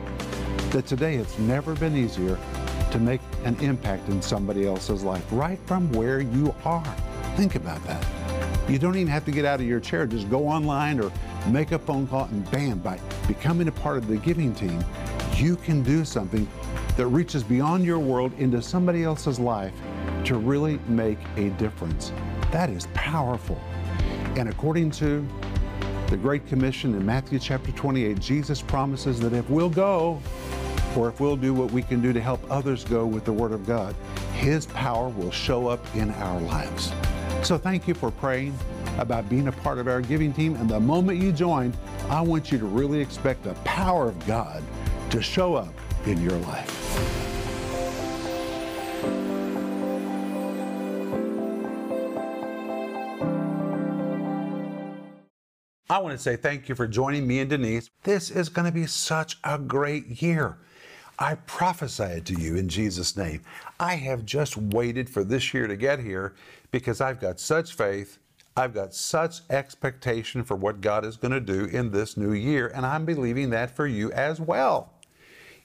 that 0.70 0.86
today 0.86 1.16
it's 1.16 1.38
never 1.40 1.74
been 1.74 1.94
easier 1.94 2.38
to 2.90 2.98
make 2.98 3.20
an 3.44 3.56
impact 3.60 4.08
in 4.08 4.22
somebody 4.22 4.66
else's 4.66 5.02
life 5.02 5.26
right 5.30 5.58
from 5.66 5.92
where 5.92 6.20
you 6.20 6.54
are. 6.64 6.96
Think 7.36 7.54
about 7.54 7.84
that. 7.84 8.21
You 8.68 8.78
don't 8.78 8.96
even 8.96 9.08
have 9.08 9.24
to 9.24 9.30
get 9.30 9.44
out 9.44 9.60
of 9.60 9.66
your 9.66 9.80
chair. 9.80 10.06
Just 10.06 10.30
go 10.30 10.48
online 10.48 11.00
or 11.00 11.10
make 11.48 11.72
a 11.72 11.78
phone 11.78 12.06
call 12.06 12.24
and 12.26 12.48
bam, 12.50 12.78
by 12.78 12.98
becoming 13.26 13.68
a 13.68 13.72
part 13.72 13.98
of 13.98 14.06
the 14.06 14.16
giving 14.16 14.54
team, 14.54 14.82
you 15.36 15.56
can 15.56 15.82
do 15.82 16.04
something 16.04 16.48
that 16.96 17.06
reaches 17.06 17.42
beyond 17.42 17.84
your 17.84 17.98
world 17.98 18.32
into 18.38 18.62
somebody 18.62 19.02
else's 19.02 19.40
life 19.40 19.72
to 20.24 20.36
really 20.36 20.78
make 20.88 21.18
a 21.36 21.50
difference. 21.50 22.12
That 22.50 22.70
is 22.70 22.86
powerful. 22.94 23.60
And 24.36 24.48
according 24.48 24.90
to 24.92 25.26
the 26.08 26.16
Great 26.16 26.46
Commission 26.46 26.94
in 26.94 27.04
Matthew 27.04 27.38
chapter 27.38 27.72
28, 27.72 28.20
Jesus 28.20 28.62
promises 28.62 29.18
that 29.20 29.32
if 29.32 29.48
we'll 29.50 29.70
go, 29.70 30.20
or 30.96 31.08
if 31.08 31.20
we'll 31.20 31.36
do 31.36 31.54
what 31.54 31.70
we 31.72 31.82
can 31.82 32.02
do 32.02 32.12
to 32.12 32.20
help 32.20 32.40
others 32.50 32.84
go 32.84 33.06
with 33.06 33.24
the 33.24 33.32
Word 33.32 33.52
of 33.52 33.66
God, 33.66 33.96
His 34.34 34.66
power 34.66 35.08
will 35.08 35.30
show 35.30 35.68
up 35.68 35.84
in 35.96 36.10
our 36.10 36.40
lives. 36.42 36.92
So 37.42 37.58
thank 37.58 37.88
you 37.88 37.94
for 37.94 38.12
praying 38.12 38.56
about 38.98 39.28
being 39.28 39.48
a 39.48 39.52
part 39.52 39.78
of 39.78 39.88
our 39.88 40.00
giving 40.00 40.32
team. 40.32 40.54
And 40.56 40.68
the 40.68 40.78
moment 40.78 41.20
you 41.20 41.32
join, 41.32 41.74
I 42.08 42.20
want 42.20 42.52
you 42.52 42.58
to 42.58 42.66
really 42.66 43.00
expect 43.00 43.42
the 43.42 43.54
power 43.64 44.08
of 44.08 44.26
God 44.26 44.62
to 45.10 45.20
show 45.20 45.56
up 45.56 45.74
in 46.06 46.22
your 46.22 46.38
life. 46.38 46.78
I 55.90 55.98
want 55.98 56.16
to 56.16 56.22
say 56.22 56.36
thank 56.36 56.68
you 56.68 56.74
for 56.74 56.86
joining 56.86 57.26
me 57.26 57.40
and 57.40 57.50
Denise. 57.50 57.90
This 58.04 58.30
is 58.30 58.48
going 58.48 58.66
to 58.66 58.72
be 58.72 58.86
such 58.86 59.36
a 59.42 59.58
great 59.58 60.22
year. 60.22 60.58
I 61.18 61.34
prophesy 61.34 62.04
it 62.04 62.24
to 62.26 62.34
you 62.34 62.56
in 62.56 62.68
Jesus' 62.68 63.16
name. 63.16 63.42
I 63.78 63.94
have 63.96 64.24
just 64.24 64.56
waited 64.56 65.08
for 65.08 65.24
this 65.24 65.52
year 65.52 65.66
to 65.66 65.76
get 65.76 66.00
here 66.00 66.34
because 66.70 67.00
I've 67.00 67.20
got 67.20 67.38
such 67.38 67.74
faith. 67.74 68.18
I've 68.56 68.74
got 68.74 68.94
such 68.94 69.40
expectation 69.50 70.44
for 70.44 70.56
what 70.56 70.80
God 70.80 71.04
is 71.04 71.16
going 71.16 71.32
to 71.32 71.40
do 71.40 71.64
in 71.64 71.90
this 71.90 72.16
new 72.16 72.32
year, 72.32 72.70
and 72.74 72.84
I'm 72.84 73.06
believing 73.06 73.50
that 73.50 73.74
for 73.74 73.86
you 73.86 74.12
as 74.12 74.40
well. 74.40 74.92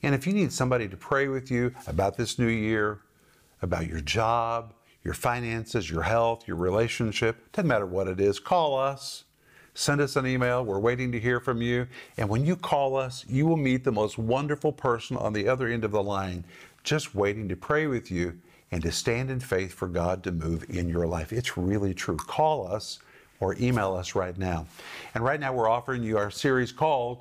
And 0.03 0.15
if 0.15 0.25
you 0.27 0.33
need 0.33 0.53
somebody 0.53 0.87
to 0.87 0.95
pray 0.95 1.27
with 1.27 1.51
you 1.51 1.73
about 1.87 2.17
this 2.17 2.39
new 2.39 2.47
year, 2.47 2.99
about 3.61 3.87
your 3.87 3.99
job, 3.99 4.73
your 5.03 5.13
finances, 5.13 5.89
your 5.89 6.03
health, 6.03 6.47
your 6.47 6.57
relationship, 6.57 7.51
doesn't 7.51 7.67
matter 7.67 7.85
what 7.85 8.07
it 8.07 8.21
is, 8.21 8.39
call 8.39 8.77
us. 8.77 9.23
Send 9.77 10.01
us 10.01 10.15
an 10.15 10.25
email. 10.25 10.65
We're 10.65 10.79
waiting 10.79 11.11
to 11.11 11.19
hear 11.19 11.39
from 11.39 11.61
you. 11.61 11.85
And 12.17 12.27
when 12.29 12.43
you 12.43 12.55
call 12.55 12.95
us, 12.95 13.23
you 13.29 13.45
will 13.45 13.57
meet 13.57 13.83
the 13.83 13.91
most 13.91 14.17
wonderful 14.17 14.71
person 14.71 15.15
on 15.17 15.33
the 15.33 15.47
other 15.47 15.67
end 15.67 15.83
of 15.83 15.91
the 15.91 16.01
line, 16.01 16.45
just 16.83 17.13
waiting 17.13 17.47
to 17.47 17.55
pray 17.55 17.85
with 17.85 18.09
you 18.09 18.39
and 18.71 18.81
to 18.81 18.91
stand 18.91 19.29
in 19.29 19.39
faith 19.39 19.71
for 19.71 19.87
God 19.87 20.23
to 20.23 20.31
move 20.31 20.65
in 20.67 20.89
your 20.89 21.05
life. 21.05 21.31
It's 21.31 21.57
really 21.57 21.93
true. 21.93 22.17
Call 22.17 22.67
us 22.67 22.97
or 23.39 23.55
email 23.59 23.93
us 23.93 24.15
right 24.15 24.35
now. 24.35 24.65
And 25.13 25.23
right 25.23 25.39
now, 25.39 25.53
we're 25.53 25.69
offering 25.69 26.01
you 26.01 26.17
our 26.17 26.31
series 26.31 26.71
called 26.71 27.19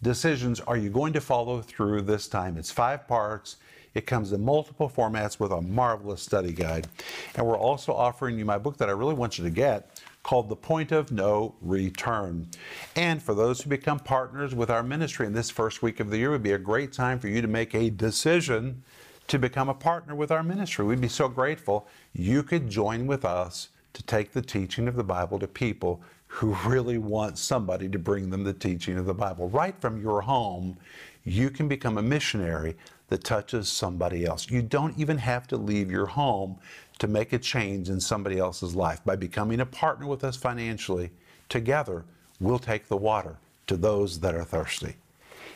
decisions 0.00 0.60
are 0.60 0.78
you 0.78 0.88
going 0.88 1.12
to 1.12 1.20
follow 1.20 1.60
through 1.60 2.00
this 2.00 2.26
time? 2.26 2.56
It's 2.56 2.70
five 2.70 3.06
parts. 3.06 3.56
It 3.92 4.06
comes 4.06 4.32
in 4.32 4.42
multiple 4.42 4.88
formats 4.88 5.38
with 5.38 5.52
a 5.52 5.60
marvelous 5.60 6.22
study 6.22 6.52
guide. 6.52 6.86
And 7.34 7.46
we're 7.46 7.58
also 7.58 7.92
offering 7.92 8.38
you 8.38 8.46
my 8.46 8.56
book 8.56 8.78
that 8.78 8.88
I 8.88 8.92
really 8.92 9.14
want 9.14 9.36
you 9.36 9.44
to 9.44 9.50
get 9.50 9.97
called 10.28 10.50
The 10.50 10.56
Point 10.56 10.92
of 10.92 11.10
No 11.10 11.54
Return. 11.62 12.48
And 12.94 13.22
for 13.22 13.34
those 13.34 13.62
who 13.62 13.70
become 13.70 13.98
partners 13.98 14.54
with 14.54 14.68
our 14.68 14.82
ministry 14.82 15.26
in 15.26 15.32
this 15.32 15.48
first 15.48 15.80
week 15.80 16.00
of 16.00 16.10
the 16.10 16.18
year 16.18 16.30
would 16.30 16.42
be 16.42 16.52
a 16.52 16.58
great 16.58 16.92
time 16.92 17.18
for 17.18 17.28
you 17.28 17.40
to 17.40 17.48
make 17.48 17.74
a 17.74 17.88
decision 17.88 18.82
to 19.28 19.38
become 19.38 19.70
a 19.70 19.74
partner 19.74 20.14
with 20.14 20.30
our 20.30 20.42
ministry. 20.42 20.84
We'd 20.84 21.00
be 21.00 21.08
so 21.08 21.30
grateful 21.30 21.88
you 22.12 22.42
could 22.42 22.68
join 22.68 23.06
with 23.06 23.24
us 23.24 23.70
to 23.94 24.02
take 24.02 24.32
the 24.32 24.42
teaching 24.42 24.86
of 24.86 24.96
the 24.96 25.02
Bible 25.02 25.38
to 25.38 25.48
people 25.48 26.02
who 26.26 26.54
really 26.66 26.98
want 26.98 27.38
somebody 27.38 27.88
to 27.88 27.98
bring 27.98 28.28
them 28.28 28.44
the 28.44 28.52
teaching 28.52 28.98
of 28.98 29.06
the 29.06 29.14
Bible. 29.14 29.48
Right 29.48 29.80
from 29.80 29.98
your 29.98 30.20
home, 30.20 30.76
you 31.24 31.48
can 31.48 31.68
become 31.68 31.96
a 31.96 32.02
missionary 32.02 32.76
that 33.08 33.24
touches 33.24 33.68
somebody 33.68 34.24
else. 34.24 34.50
You 34.50 34.62
don't 34.62 34.96
even 34.98 35.18
have 35.18 35.46
to 35.48 35.56
leave 35.56 35.90
your 35.90 36.06
home 36.06 36.58
to 36.98 37.08
make 37.08 37.32
a 37.32 37.38
change 37.38 37.88
in 37.88 38.00
somebody 38.00 38.38
else's 38.38 38.74
life. 38.74 39.04
By 39.04 39.16
becoming 39.16 39.60
a 39.60 39.66
partner 39.66 40.06
with 40.06 40.24
us 40.24 40.36
financially, 40.36 41.10
together 41.48 42.04
we'll 42.40 42.58
take 42.58 42.88
the 42.88 42.96
water 42.96 43.38
to 43.66 43.76
those 43.76 44.20
that 44.20 44.34
are 44.34 44.44
thirsty. 44.44 44.96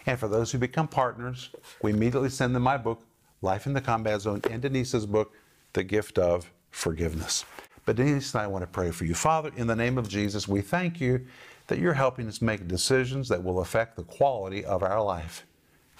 And 0.06 0.18
for 0.18 0.28
those 0.28 0.50
who 0.50 0.58
become 0.58 0.88
partners, 0.88 1.50
we 1.82 1.92
immediately 1.92 2.30
send 2.30 2.54
them 2.54 2.62
my 2.62 2.76
book, 2.76 3.02
Life 3.40 3.66
in 3.66 3.72
the 3.72 3.80
Combat 3.80 4.20
Zone, 4.20 4.40
and 4.50 4.62
Denise's 4.62 5.06
book, 5.06 5.32
The 5.72 5.84
Gift 5.84 6.18
of 6.18 6.50
Forgiveness. 6.70 7.44
But 7.84 7.96
Denise 7.96 8.32
and 8.34 8.42
I 8.42 8.46
want 8.46 8.62
to 8.62 8.68
pray 8.68 8.90
for 8.92 9.04
you. 9.04 9.14
Father, 9.14 9.50
in 9.56 9.66
the 9.66 9.76
name 9.76 9.98
of 9.98 10.08
Jesus, 10.08 10.46
we 10.46 10.60
thank 10.60 11.00
you 11.00 11.26
that 11.66 11.78
you're 11.78 11.92
helping 11.92 12.28
us 12.28 12.40
make 12.40 12.68
decisions 12.68 13.28
that 13.28 13.42
will 13.42 13.60
affect 13.60 13.96
the 13.96 14.04
quality 14.04 14.64
of 14.64 14.82
our 14.82 15.02
life. 15.02 15.44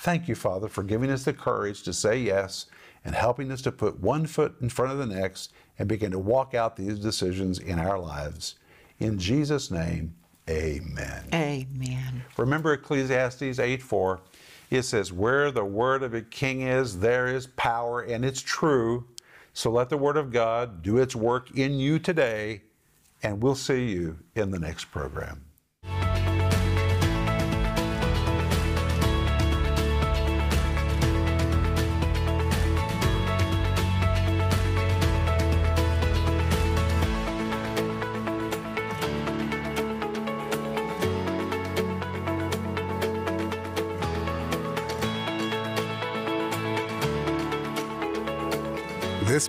Thank 0.03 0.27
you, 0.27 0.35
Father, 0.35 0.67
for 0.67 0.83
giving 0.83 1.13
us 1.13 1.23
the 1.23 1.33
courage 1.33 1.85
to 1.85 1.93
say 1.93 2.19
yes 2.19 2.67
and 3.05 3.15
helping 3.15 3.53
us 3.53 3.63
to 3.63 3.71
put 3.71 4.01
one 4.01 4.27
foot 4.27 4.57
in 4.61 4.69
front 4.69 4.91
of 4.91 4.99
the 4.99 5.07
next 5.07 5.53
and 5.79 5.89
begin 5.89 6.11
to 6.11 6.19
walk 6.19 6.55
out 6.55 6.75
these 6.75 6.99
decisions 6.99 7.61
in 7.61 7.79
our 7.79 8.01
lives. 8.01 8.57
In 8.99 9.17
Jesus' 9.17 9.71
name, 9.71 10.13
amen. 10.51 11.27
Amen. 11.33 12.25
Remember 12.37 12.73
Ecclesiastes 12.73 13.61
8 13.61 13.81
4. 13.81 14.21
It 14.71 14.83
says, 14.83 15.13
Where 15.13 15.53
the 15.53 15.65
word 15.65 16.03
of 16.03 16.15
a 16.15 16.23
king 16.23 16.63
is, 16.63 16.99
there 16.99 17.29
is 17.29 17.47
power, 17.47 18.01
and 18.01 18.25
it's 18.25 18.43
true. 18.43 19.07
So 19.53 19.71
let 19.71 19.89
the 19.89 19.99
Word 19.99 20.17
of 20.17 20.33
God 20.33 20.83
do 20.83 20.99
its 20.99 21.15
work 21.15 21.57
in 21.57 21.79
you 21.79 22.01
today, 22.01 22.63
and 23.23 23.41
we'll 23.41 23.55
see 23.55 23.89
you 23.91 24.19
in 24.35 24.51
the 24.51 24.59
next 24.59 24.87
program. 24.87 25.45